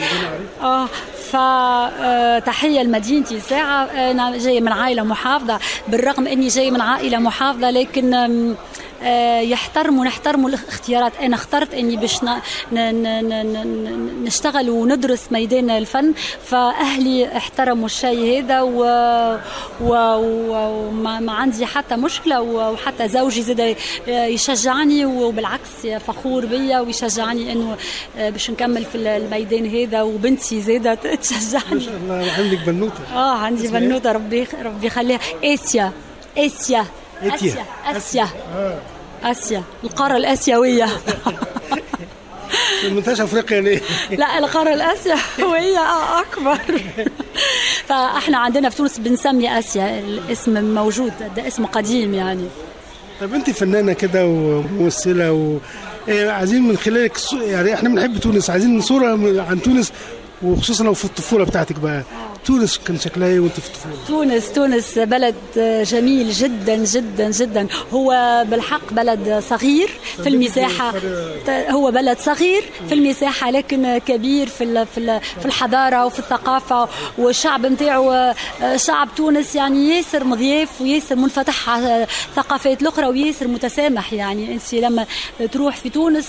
آه 0.62 0.88
فتحية 1.32 2.82
لمدينتي 2.84 3.40
ساعة. 3.40 3.84
أنا 3.84 4.38
جاية 4.38 4.62
من 4.62 4.72
عائلة 4.72 5.04
محافظة 5.04 5.60
بالرغم 5.88 6.28
أني 6.28 6.48
جاية 6.48 6.72
من 6.72 6.82
عائلة 6.82 7.18
محافظة 7.18 7.70
لكن 7.72 8.14
آه، 8.14 8.54
يحترموا 9.42 10.06
نحترموا 10.06 10.50
الاختيارات 10.50 11.14
أنا 11.22 11.36
اخترت 11.36 11.74
إني 11.74 11.96
باش 11.96 12.20
نشتغل 14.24 14.70
وندرس 14.70 15.32
ميدان 15.32 15.70
الفن 15.70 16.14
فأهلي 16.46 17.38
احترموا 17.38 17.86
الشيء 17.86 18.44
هذا 18.44 18.62
و... 18.62 18.80
و... 19.82 19.94
و... 19.94 20.54
وما 20.88 21.20
ما 21.20 21.32
عندي 21.34 21.66
حتى 21.66 21.96
مشكلة 21.96 22.42
وحتى 22.42 23.08
زوجي 23.08 23.42
زاد 23.42 23.76
يشجعني 24.08 25.06
وبالعكس 25.06 25.88
فخور 26.08 26.46
بيا 26.46 26.80
ويشجعني 26.80 27.52
إنه 27.52 27.78
آه، 28.18 28.30
باش 28.30 28.52
نكمل 28.52 28.86
في 28.86 28.96
الميدان 28.98 29.66
هذا 29.76 30.02
وبنتي 30.02 30.62
زادت 30.62 31.08
تشجعني 31.24 31.76
ما 31.76 31.80
شاء 31.80 31.96
الله 31.96 32.32
عندك 32.38 32.60
بنوتة 32.66 33.14
آه 33.14 33.38
عندي؟ 33.38 33.68
بنوتة 33.68 34.12
ربي 34.12 34.48
ربي 34.64 34.88
يخليها 34.88 35.20
آسيا 35.44 35.92
آسيا. 36.38 36.86
آسيا 37.24 37.66
آسيا 37.86 38.28
آه. 38.56 38.93
آسيا 39.24 39.64
القارة 39.84 40.18
الآسيوية. 40.18 40.88
منتشى 42.92 43.24
أفريقيا 43.24 43.62
ليه؟ 43.62 43.82
لا 44.12 44.38
القارة 44.38 44.74
الآسيوية 44.74 45.80
آه 45.80 46.22
أكبر. 46.22 46.82
فإحنا 47.88 48.38
عندنا 48.38 48.70
في 48.70 48.78
تونس 48.78 48.98
بنسمي 49.00 49.60
آسيا 49.60 50.00
الاسم 50.00 50.64
موجود 50.76 51.14
ده 51.36 51.48
اسم 51.48 51.66
قديم 51.66 52.14
يعني. 52.14 52.48
طب 53.22 53.34
أنت 53.34 53.50
فنانة 53.50 53.94
كده 53.94 54.26
وممثلة 54.26 55.32
و... 55.32 55.58
إيه، 56.08 56.30
عايزين 56.32 56.62
من 56.68 56.78
خلالك 56.78 57.18
يعني 57.34 57.74
إحنا 57.74 57.90
بنحب 57.90 58.18
تونس 58.20 58.50
عايزين 58.50 58.82
صورة 58.82 59.08
عن 59.50 59.62
تونس 59.62 59.92
وخصوصا 60.42 60.84
لو 60.84 60.94
في 60.94 61.06
الطفولة 61.06 61.46
بتاعتك 61.46 61.80
بقى. 61.80 62.04
تونس 62.46 62.78
كان 62.78 63.00
شكلها 63.00 63.28
إيه 63.28 63.40
وأنت 63.40 63.60
في 63.60 63.68
الطفولة؟ 63.68 63.96
تونس 64.08 64.52
تونس 64.52 65.00
بلد 65.00 65.36
جميل 65.88 66.32
جدا 66.32 66.76
جدا 66.76 67.32
جدا. 67.32 67.68
هو 67.94 68.44
بالحق 68.50 68.94
بلد 68.94 69.44
صغير 69.50 69.90
في 70.24 70.30
المساحة. 70.30 70.94
هو 71.50 71.92
بلد 71.92 72.18
صغير 72.20 72.64
في 72.88 72.94
المساحة 72.94 73.52
لكن 73.52 73.98
كبير 73.98 74.48
في 74.48 74.86
في 74.86 74.98
ال- 74.98 75.22
في 75.40 75.46
الحضارة 75.46 76.06
وفي 76.06 76.20
الثقافة. 76.20 76.90
والشعب 77.18 77.66
نتاعو 77.66 78.34
شعب 78.76 79.10
تونس 79.18 79.56
يعني 79.56 79.90
ياسر 79.90 80.24
مضياف 80.24 80.82
وياسر 80.82 81.16
منفتح 81.16 81.70
على 81.70 82.08
الثقافات 82.30 82.82
الأخرى 82.82 83.06
وياسر 83.08 83.48
متسامح 83.48 84.14
يعني. 84.14 84.54
أنت 84.54 84.74
لما 84.74 85.06
تروح 85.52 85.76
في 85.78 85.90
تونس 85.90 86.28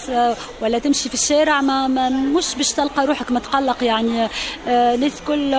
ولا 0.61 0.79
تمشي 0.79 1.09
في 1.09 1.15
الشارع 1.15 1.61
ما, 1.61 2.09
مش 2.09 2.55
باش 2.55 2.73
تلقى 2.73 3.07
روحك 3.07 3.31
متقلق 3.33 3.85
يعني. 3.85 4.29
الناس 4.69 5.13
كل 5.27 5.55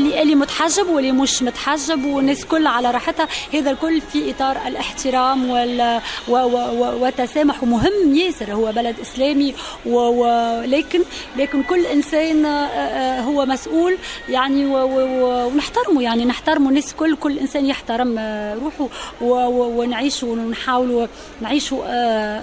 اللي 0.00 0.22
اللي 0.22 0.34
متحجب 0.34 0.88
واللي 0.88 1.12
مش 1.12 1.42
متحجب 1.42 2.04
والناس 2.04 2.44
كل 2.44 2.66
على 2.66 2.90
راحتها. 2.90 3.28
هذا 3.54 3.70
الكل 3.70 4.00
في 4.00 4.30
إطار 4.30 4.56
الاحترام 4.66 5.50
وال 5.50 6.00
و 6.28 6.32
و 6.32 6.56
و 6.56 7.02
والتسامح. 7.02 7.62
ومهم 7.62 8.14
ياسر 8.14 8.52
هو 8.52 8.72
بلد 8.72 8.96
إسلامي 9.02 9.54
ولكن 9.86 11.00
لكن 11.36 11.62
كل 11.62 11.86
إنسان 11.86 12.44
آه، 12.46 12.66
آه، 12.66 13.20
هو 13.20 13.46
مسؤول 13.46 13.96
يعني 14.28 14.66
ونحترمه. 14.66 16.02
يعني 16.02 16.24
نحترمه. 16.24 16.68
الناس 16.68 16.94
كل 16.94 17.16
كل 17.16 17.38
إنسان 17.38 17.66
يحترم 17.66 18.16
آه، 18.18 18.54
روحه 18.54 18.88
ونعيش 19.22 20.22
ونحاول 20.22 21.08
نعيش 21.40 21.72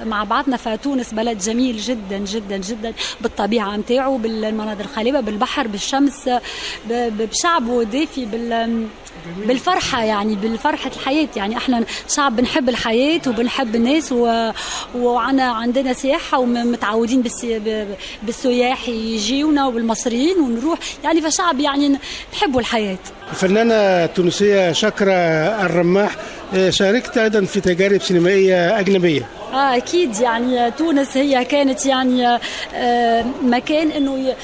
مع 0.06 0.24
بعضنا. 0.30 0.58
فتونس 0.58 1.14
بلد 1.14 1.38
جميل 1.38 1.78
جدا 1.78 2.18
جدا 2.18 2.58
جدا 2.58 2.94
بالطبيعة 3.22 3.76
نتاعو 3.78 4.18
بالمناظر 4.18 4.82
الخلابه 4.84 5.20
بالبحر 5.20 5.68
بالشمس 5.68 6.30
ب- 6.30 6.40
ب- 6.90 7.30
بشعب 7.30 7.47
شعبه 7.48 7.84
دافي 7.84 8.26
بال 8.26 8.88
بالفرحة 9.48 10.04
يعني 10.04 10.36
بالفرحة 10.36 10.92
الحياة. 10.96 11.28
يعني 11.36 11.58
إحنا 11.58 11.84
شعب 12.10 12.36
بنحب 12.36 12.70
الحياة 12.70 13.22
وبنحب 13.28 13.76
الناس 13.76 14.12
و... 14.12 14.52
وعنا 14.96 15.44
عندنا 15.44 15.94
سياحة 15.94 16.40
ومتعودين 16.40 17.22
بالسي... 17.22 17.86
بالسياح 18.24 18.90
يجيونا 18.90 19.68
وبالمصريين 19.68 20.40
ونروح. 20.40 20.80
يعني 21.04 21.22
فشعب 21.22 21.60
يعني 21.60 21.98
نحبوا 22.34 22.60
الحياة. 22.60 22.98
الفنانة 23.32 23.74
التونسية 23.76 24.72
شاكرة 24.72 25.14
الرماح 25.66 26.16
آه، 26.56 26.70
شاركت 26.70 27.18
أيضا 27.18 27.46
في 27.46 27.62
تجارب 27.62 28.02
سينمائية 28.02 28.80
أجنبية. 28.80 29.28
آه 29.54 29.78
أكيد 29.78 30.20
يعني 30.20 30.72
تونس 30.72 31.18
هي 31.18 31.46
كانت 31.46 31.86
يعني 31.86 32.40
آه، 32.76 33.26
مكان 33.44 33.92
إنه 33.92 34.18
ي- 34.20 34.36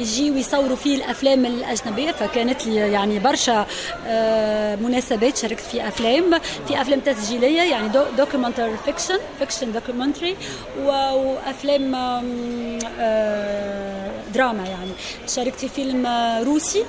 يجيوا 0.00 0.36
يصوروا 0.36 0.76
فيه 0.76 0.96
الأفلام 0.96 1.46
الأجنبية. 1.46 2.12
فكانت 2.12 2.66
لي 2.66 2.74
يعني 2.76 3.18
برشا 3.18 3.66
آه، 4.06 4.76
مناسبات. 4.76 5.36
شاركت 5.36 5.60
في 5.60 5.88
أفلام 5.88 6.38
في 6.68 6.80
أفلام 6.80 7.00
تسجيلية 7.00 7.62
يعني 7.62 7.88
documentary 8.18 8.76
fiction 8.84 9.18
fiction 9.38 9.72
documentary 9.72 10.36
وأفلام 10.84 11.94
آه، 13.00 14.10
دراما 14.34 14.62
يعني. 14.68 14.90
شاركت 15.28 15.58
في 15.58 15.68
فيلم 15.68 16.06
آه، 16.06 16.42
روسي. 16.42 16.84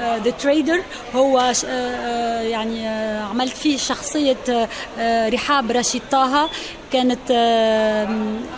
The 0.00 0.30
Trader 0.30 0.82
هو 1.14 1.38
آه، 1.38 1.52
آه، 1.66 2.40
يعني 2.40 2.88
آه، 2.88 3.22
عملت 3.22 3.56
فيه 3.56 3.76
شخصية 3.76 4.36
آه، 4.48 4.68
آه، 4.98 5.28
رحاب 5.28 5.70
رشيد 5.70 6.02
طه. 6.10 6.48
كانت 6.92 7.30
آه، 7.30 8.08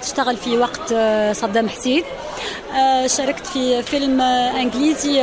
تشتغل 0.03 0.36
في 0.36 0.59
وقت 0.59 0.93
آه، 0.93 1.32
صدام 1.32 1.68
حسين. 1.68 2.03
آه، 2.78 3.07
شاركت 3.07 3.47
في 3.47 3.82
فيلم 3.82 4.20
آه، 4.20 4.61
إنجليزي 4.61 5.20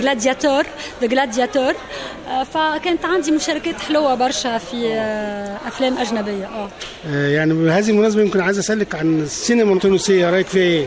جلادياتور 0.00 0.64
ذا 1.00 1.06
جلادياتور 1.06 1.74
فكانت 2.54 3.04
عندي 3.04 3.30
مشاركات 3.30 3.80
حلوة 3.80 4.14
برشا 4.14 4.58
في 4.58 4.92
آه، 4.94 5.56
أفلام 5.68 5.98
أجنبية 5.98 6.44
آه. 6.46 6.68
آه، 7.06 7.28
يعني 7.28 7.54
بهذه 7.54 7.90
المناسبة 7.90 8.22
يمكن 8.22 8.40
عايز 8.40 8.58
أسألك 8.58 8.94
عن 8.94 9.20
السينما 9.20 9.72
التونسية 9.74 10.30
رأيك 10.30 10.46
فيها 10.46 10.62
إيه؟ 10.62 10.86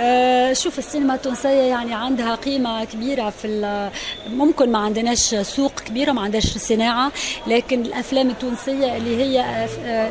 آه، 0.00 0.52
شوف 0.52 0.78
السينما 0.78 1.14
التونسية 1.14 1.48
يعني 1.48 1.94
عندها 1.94 2.34
قيمة 2.34 2.84
كبيرة 2.84 3.30
في 3.30 3.90
ممكن 4.30 4.72
ما 4.72 4.78
عندناش 4.78 5.34
سوق 5.34 5.72
كبيرة 5.86 6.12
ما 6.12 6.20
عندناش 6.22 6.44
صناعة 6.58 7.12
لكن 7.46 7.80
الأفلام 7.82 8.30
التونسية 8.30 8.96
اللي 8.96 9.16
هي 9.22 9.66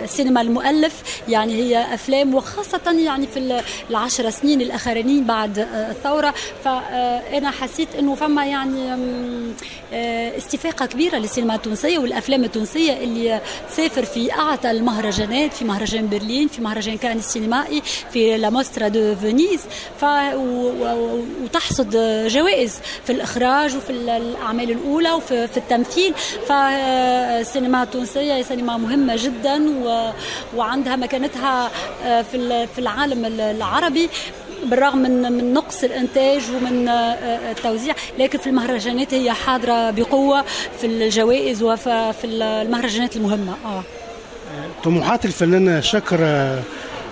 سينما 0.08 0.42
المؤلف 0.42 1.22
يعني 1.30 1.54
هي 1.56 1.94
أفلام 1.94 2.36
وخاصة 2.36 2.92
يعني 3.06 3.28
في 3.28 3.40
ال- 3.40 3.62
العشر 3.90 4.30
سنين 4.30 4.62
الأخرانيين 4.62 5.24
بعد 5.26 5.60
الثورة. 5.74 6.34
فأنا 6.66 7.52
حسيت 7.52 7.96
أنه 8.00 8.16
فما 8.16 8.35
يعني 8.44 8.94
آم، 8.94 9.54
آه، 9.94 10.38
استفاقة 10.38 10.86
كبيرة 10.86 11.18
للسينما 11.18 11.56
التونسية 11.56 11.98
والأفلام 12.00 12.44
التونسية 12.44 12.94
اللي 12.94 13.42
تسافر 13.70 14.06
في 14.06 14.32
أعتى 14.34 14.72
المهرجانات 14.72 15.54
في 15.54 15.66
مهرجان 15.66 16.10
برلين 16.10 16.48
في 16.48 16.62
مهرجان 16.62 16.98
كان 16.98 17.18
السينمائي 17.18 17.82
في 18.14 18.38
la 18.38 18.50
Mostra 18.50 18.88
de 18.88 19.16
Venise 19.16 19.60
ف 20.02 20.06
وتحصد 21.44 21.90
جوائز 22.28 22.80
في 23.06 23.12
الإخراج 23.12 23.76
وفي 23.76 23.90
ال- 23.90 24.10
الأعمال 24.10 24.72
الأولى 24.72 25.12
وفي 25.12 25.48
في 25.48 25.58
التمثيل. 25.58 26.14
فالسينما 26.48 27.84
التونسية 27.84 28.34
هي 28.36 28.44
سينما 28.44 28.78
مهمة 28.78 29.16
جدا 29.16 29.70
و... 29.86 30.12
وعندها 30.58 30.96
مكانتها 30.96 31.72
آه، 32.04 32.22
في 32.22 32.80
العالم 32.80 33.26
العربي. 33.40 34.10
بالرغم 34.64 34.98
من 34.98 35.32
من 35.32 35.54
نقص 35.54 35.84
الإنتاج 35.84 36.42
ومن 36.56 36.88
آه، 36.88 37.52
التوزيع 37.52 37.96
لكن 38.20 38.38
في 38.40 38.48
المهرجانات 38.48 39.14
هي 39.14 39.32
حاضرة 39.32 39.92
بقوة 39.92 40.46
في 40.82 40.88
الجوائز 40.88 41.64
وفي 41.64 42.14
في 42.22 42.28
المهرجانات 42.28 43.16
المهمة. 43.16 43.56
آه. 43.66 43.84
طموحات 44.84 45.26
الفنانة 45.26 45.80
شاكرة 45.80 46.64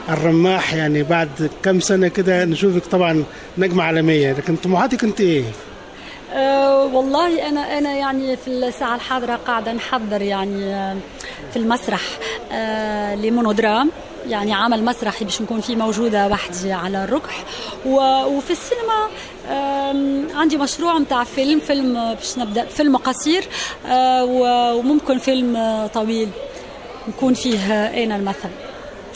الرماح 0.10 0.74
يعني 0.74 1.04
بعد 1.04 1.50
كم 1.64 1.80
سنة 1.80 2.08
كده 2.08 2.46
نشوفك 2.46 2.86
طبعا 2.86 3.24
نجمة 3.58 3.84
عالمية 3.84 4.32
لكن 4.32 4.56
طموحاتك 4.56 5.04
أنت 5.04 5.22
إيه؟ 5.22 5.44
أه 6.34 6.86
والله 6.86 7.50
أنا 7.50 7.78
أنا 7.78 7.92
يعني 7.96 8.38
في 8.38 8.48
الساعة 8.48 8.96
الحاضرة 8.96 9.36
قاعدة 9.36 9.74
نحضر 9.74 10.22
يعني 10.22 10.74
آه، 10.76 10.98
في 11.54 11.58
المسرح 11.60 12.02
أه 12.52 13.16
لمونودرام. 13.16 13.90
يعني 14.28 14.54
عمل 14.54 14.86
مسرحي 14.86 15.26
باش 15.26 15.42
نكون 15.42 15.62
فيه 15.62 15.76
موجودة 15.76 16.28
وحدي 16.28 16.72
على 16.74 17.04
الركح. 17.04 17.44
وفي 17.86 18.52
السينما 18.52 19.08
عندي 20.40 20.58
مشروع 20.58 20.98
متاع 21.00 21.24
فيلم 21.24 21.60
فيلم 21.60 21.94
باش 22.14 22.38
نبدأ 22.38 22.66
فيلم 22.66 22.98
قصير 22.98 23.44
آه، 23.88 24.24
وممكن 24.76 25.18
فيلم 25.18 25.58
طويل 25.94 26.30
نكون 27.08 27.34
فيه 27.34 27.86
أنا 28.04 28.16
المثل. 28.16 28.50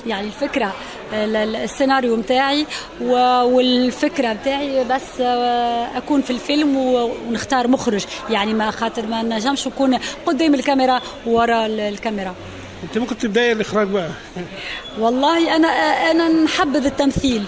يعني 0.08 0.28
الفكرة 0.28 0.74
ال- 1.14 1.36
ال- 1.36 1.56
السيناريو 1.56 2.16
متاعي 2.16 2.66
و- 3.02 3.16
والفكرة 3.44 4.34
متاعي 4.34 4.84
بس 4.84 5.22
آه، 5.22 5.98
أكون 5.98 6.22
في 6.22 6.30
الفيلم 6.30 6.78
ونختار 6.78 7.68
مخرج. 7.68 8.06
يعني 8.30 8.54
ما 8.54 8.72
خاطر 8.72 9.06
ما 9.06 9.22
نجمش 9.24 9.68
نكون 9.68 10.00
قدام 10.26 10.54
الكاميرا 10.54 11.02
ورا 11.26 11.66
ال- 11.66 11.80
الكاميرا. 11.80 12.36
أنت 12.84 12.98
ممكن 12.98 13.18
تبدأي 13.18 13.52
الإخراج 13.52 13.88
بقى 13.88 14.10
والله 15.00 15.56
أنا 15.56 15.68
أنا 16.12 16.30
نحبذ 16.30 16.86
التمثيل 16.86 17.44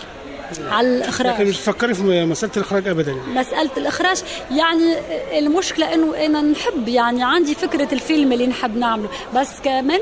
على 0.71 0.87
الإخراج 0.87 1.33
لكن 1.35 1.45
مش 1.45 1.57
تفكري 1.57 1.93
في 1.93 2.25
مسألة 2.25 2.51
الإخراج 2.57 2.87
أبدا 2.87 3.11
يعني. 3.11 3.39
مسألة 3.39 3.69
الإخراج 3.77 4.21
يعني 4.51 4.95
المشكلة 5.39 5.93
إنه 5.93 6.25
أنا 6.25 6.41
نحب 6.41 6.87
يعني 6.87 7.23
عندي 7.23 7.55
فكرة 7.55 7.87
الفيلم 7.93 8.31
اللي 8.31 8.47
نحب 8.47 8.77
نعمله 8.77 9.09
بس 9.35 9.49
كمان 9.63 9.99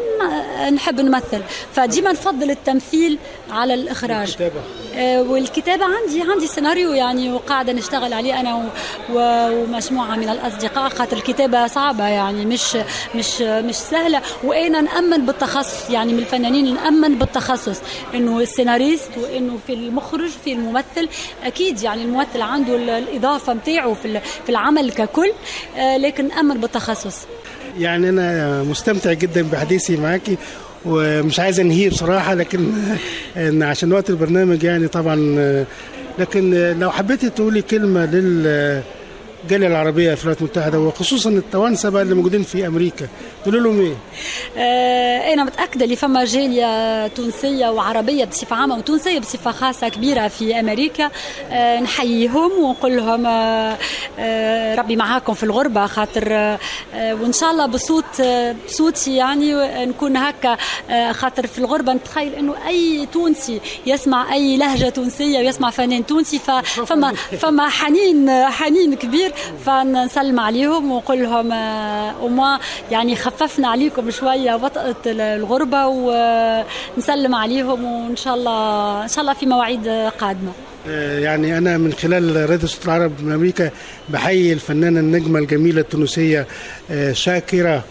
نحب 0.73 1.01
نمثل 1.01 1.41
فديما 1.73 2.11
نفضل 2.11 2.51
التمثيل 2.51 3.17
على 3.51 3.73
الإخراج 3.73 4.27
الكتابة. 4.29 4.61
آه، 4.97 5.21
والكتابة 5.21 5.85
عندي 5.85 6.21
عندي 6.31 6.47
سيناريو 6.47 6.91
يعني 6.93 7.31
وقاعدة 7.31 7.73
نشتغل 7.73 8.13
عليه 8.13 8.39
أنا 8.39 8.69
ومجموعة 9.13 10.15
من 10.15 10.29
الأصدقاء. 10.29 10.89
خاطر 10.89 11.17
الكتابة 11.17 11.67
صعبة 11.67 12.07
يعني 12.07 12.45
مش 12.45 12.77
مش 13.15 13.41
مش 13.41 13.75
سهلة. 13.75 14.21
وأنا 14.43 14.81
نأمن 14.81 15.25
بالتخصص؟ 15.25 15.89
يعني 15.89 16.13
من 16.13 16.19
الفنانين 16.19 16.73
نأمن 16.73 17.15
بالتخصص. 17.15 17.77
إنه 18.13 18.39
السيناريست 18.39 19.09
وإنه 19.17 19.57
في 19.67 19.73
المخرج 19.73 20.29
في 20.43 20.53
الممثل. 20.53 21.09
أكيد 21.43 21.81
يعني 21.83 22.03
الممثل 22.03 22.41
عنده 22.41 22.75
ال- 22.75 22.89
الإضافة 22.89 23.53
متاعه 23.53 23.93
في 23.93 24.05
ال- 24.05 24.21
في 24.43 24.49
العمل 24.49 24.91
ككل 24.91 25.31
آه، 25.77 25.97
لكن 25.97 26.27
نأمن 26.27 26.57
بالتخصص. 26.61 27.15
يعني 27.79 28.09
أنا 28.09 28.63
مستمتع 28.63 29.13
جدا 29.13 29.41
بحديثي 29.51 29.97
معاكي. 29.97 30.37
ومش 30.85 31.39
عايز 31.39 31.59
أنهيه 31.59 31.89
بصراحة 31.89 32.33
لكن 32.33 32.67
إن 33.37 33.63
عشان 33.63 33.93
وقت 33.93 34.09
البرنامج 34.09 34.63
يعني 34.63 34.87
طبعا 34.87 35.15
لكن 36.19 36.73
لو 36.79 36.91
حبيتي 36.91 37.29
تقولي 37.29 37.61
كلمة 37.61 38.05
لل 38.05 38.81
الجالية 39.43 39.67
العربية 39.67 40.13
في 40.15 40.21
الولايات 40.23 40.41
المتحدة 40.41 40.79
وخصوصا 40.79 41.29
التوانسة 41.29 41.89
بقى 41.89 42.01
اللي 42.01 42.15
موجودين 42.15 42.43
في 42.43 42.67
أمريكا. 42.67 43.07
تقول 43.43 43.63
لهم 43.63 43.79
إيه؟ 43.81 43.93
آه، 44.57 45.33
أنا 45.33 45.43
متأكدة 45.43 45.85
اللي 45.85 45.95
فما 45.95 46.25
جالية 46.25 47.07
تونسية 47.07 47.67
وعربية 47.67 48.25
بصفة 48.25 48.55
عامة 48.55 48.77
وتونسية 48.77 49.19
بصفة 49.19 49.51
خاصة 49.51 49.89
كبيرة 49.89 50.27
في 50.27 50.59
أمريكا. 50.59 51.09
آه، 51.51 51.79
نحييهم 51.79 52.51
ونقول 52.63 52.97
لهم 52.97 53.25
آه، 53.25 53.77
آه، 54.19 54.75
ربي 54.75 54.95
معاكم 54.95 55.33
في 55.33 55.43
الغربة 55.43 55.87
خاطر 55.87 56.27
آه، 56.33 56.59
وإن 56.93 57.33
شاء 57.33 57.51
الله 57.51 57.65
بصوت 57.65 58.05
آه، 58.21 58.55
بصوتي 58.67 59.15
يعني 59.15 59.53
نكون 59.85 60.17
هكا 60.17 60.57
آه، 60.89 61.11
خاطر 61.11 61.47
في 61.47 61.59
الغربة 61.59 61.93
نتخيل 61.93 62.33
إنه 62.35 62.55
أي 62.67 63.07
تونسي 63.13 63.61
يسمع 63.85 64.33
أي 64.33 64.57
لهجة 64.57 64.89
تونسية 64.89 65.39
ويسمع 65.39 65.69
فنان 65.69 66.05
تونسي 66.05 66.39
فما 66.89 67.13
فما 67.13 67.69
حنين 67.69 68.29
حنين 68.45 68.93
كبير. 68.95 69.33
فنسلم 69.65 70.39
عليهم 70.39 70.91
ونقول 70.91 71.23
لهم 71.23 71.51
آه، 71.51 72.23
وما 72.23 72.59
يعني 72.91 73.15
خففنا 73.15 73.67
عليكم 73.67 74.11
شوية 74.11 74.55
وطأة 74.55 74.95
الغربة 75.05 75.87
ونسلم 75.87 77.35
عليهم 77.35 77.85
وإن 77.85 78.15
شاء 78.15 78.35
الله 78.35 79.03
إن 79.03 79.07
شاء 79.07 79.21
الله 79.21 79.33
في 79.33 79.45
مواعيد 79.45 79.87
قادمة. 80.19 80.51
آه، 80.89 81.19
يعني 81.19 81.57
أنا 81.57 81.77
من 81.77 81.93
خلال 81.93 82.49
راديو 82.49 82.67
صوت 82.67 82.85
العرب 82.85 83.11
من 83.23 83.31
أمريكا 83.31 83.69
بحيي 84.09 84.53
الفنانة 84.53 84.99
النجمة 84.99 85.39
الجميلة 85.39 85.81
التونسية 85.81 86.47
آه، 86.91 87.11
شاكرة 87.13 87.83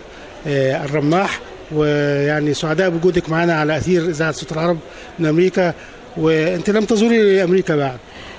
آه، 0.46 0.84
الرماح. 0.84 1.40
ويعني 1.72 2.54
سعداء 2.54 2.90
بوجودك 2.90 3.30
معنا 3.30 3.54
على 3.54 3.76
أثير 3.76 4.02
إذاعة 4.04 4.32
صوت 4.32 4.52
العرب 4.52 4.78
من 5.18 5.26
أمريكا. 5.26 5.74
وأنت 6.16 6.70
لم 6.70 6.84
تزوري 6.84 7.44
أمريكا 7.44 7.76
بعد. 7.76 7.98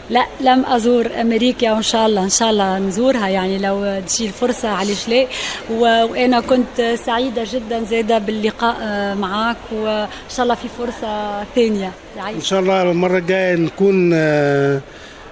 لا 0.09 0.25
لم 0.41 0.65
أزور 0.65 1.07
أمريكا 1.21 1.71
وان 1.71 1.81
شاء 1.81 2.05
الله 2.05 2.23
إن 2.23 2.29
شاء 2.29 2.49
الله 2.49 2.79
نزورها. 2.79 3.27
يعني 3.27 3.57
لو 3.57 4.01
تجي 4.07 4.27
الفرصة 4.27 4.69
علاش 4.69 5.09
لا 5.09 5.27
وأنا 5.69 6.39
كنت 6.39 6.95
سعيدة 7.05 7.43
جدا 7.51 7.83
زاده 7.83 8.17
باللقاء 8.17 8.77
آه، 8.81 9.13
معك 9.13 9.57
وان 9.71 10.07
شاء 10.29 10.43
الله 10.43 10.55
في 10.55 10.67
فرصة 10.77 11.43
ثانية. 11.55 11.91
إن 12.35 12.41
شاء 12.41 12.59
الله 12.59 12.81
المرة 12.91 13.17
الجاية 13.17 13.55
نكون 13.55 14.11
آه، 14.13 14.81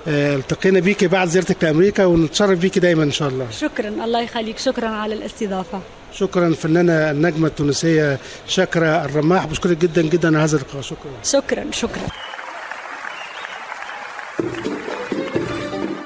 آه، 0.07 0.35
التقينا 0.35 0.79
بيكي 0.79 1.07
بعد 1.07 1.27
زيارتك 1.27 1.63
لأمريكا 1.63 2.05
ونتشرف 2.05 2.59
بيكي 2.59 2.79
دايما 2.79 3.03
إن 3.03 3.11
شاء 3.11 3.29
الله. 3.29 3.47
شكرا. 3.51 3.87
الله 3.89 4.21
يخليك. 4.21 4.57
شكرا 4.57 4.87
على 4.87 5.13
الاستضافة. 5.13 5.79
شكرا 6.13 6.53
فنانة 6.53 7.11
النجمة 7.11 7.47
التونسية 7.47 8.19
شاكرة 8.47 9.05
الرماح. 9.05 9.45
بشكرك 9.45 9.77
جدا 9.77 10.01
جدا 10.01 10.27
على 10.27 10.37
هذا 10.37 10.57
اللقاء. 10.57 10.81
شكرا. 10.81 11.11
شكرا 11.23 11.65
شكرا. 11.71 12.07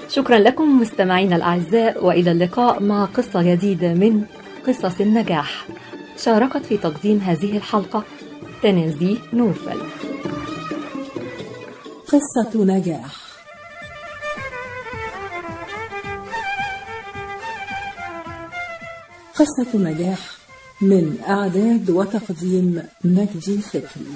شكرا 0.10 0.40
لكم 0.40 0.82
مستمعينا 0.82 1.36
الأعزاء 1.36 2.06
وإلى 2.06 2.32
اللقاء 2.32 2.84
مع 2.84 3.06
قصة 3.06 3.42
جديدة 3.42 3.94
من 3.94 4.24
قصص 4.68 5.02
النجاح. 5.02 5.68
شاركت 6.18 6.66
في 6.66 6.78
تقديم 6.78 7.18
هذه 7.18 7.58
الحلقة 7.58 8.04
تنازي 8.64 9.18
نوفل. 9.34 9.82
قصة 12.08 12.64
نجاح. 12.66 13.16
قصة 19.36 19.78
نجاح 19.78 20.20
من 20.82 21.18
إعداد 21.28 21.90
وتقديم 21.90 22.84
مجدي 23.04 23.58
فكري 23.58 24.14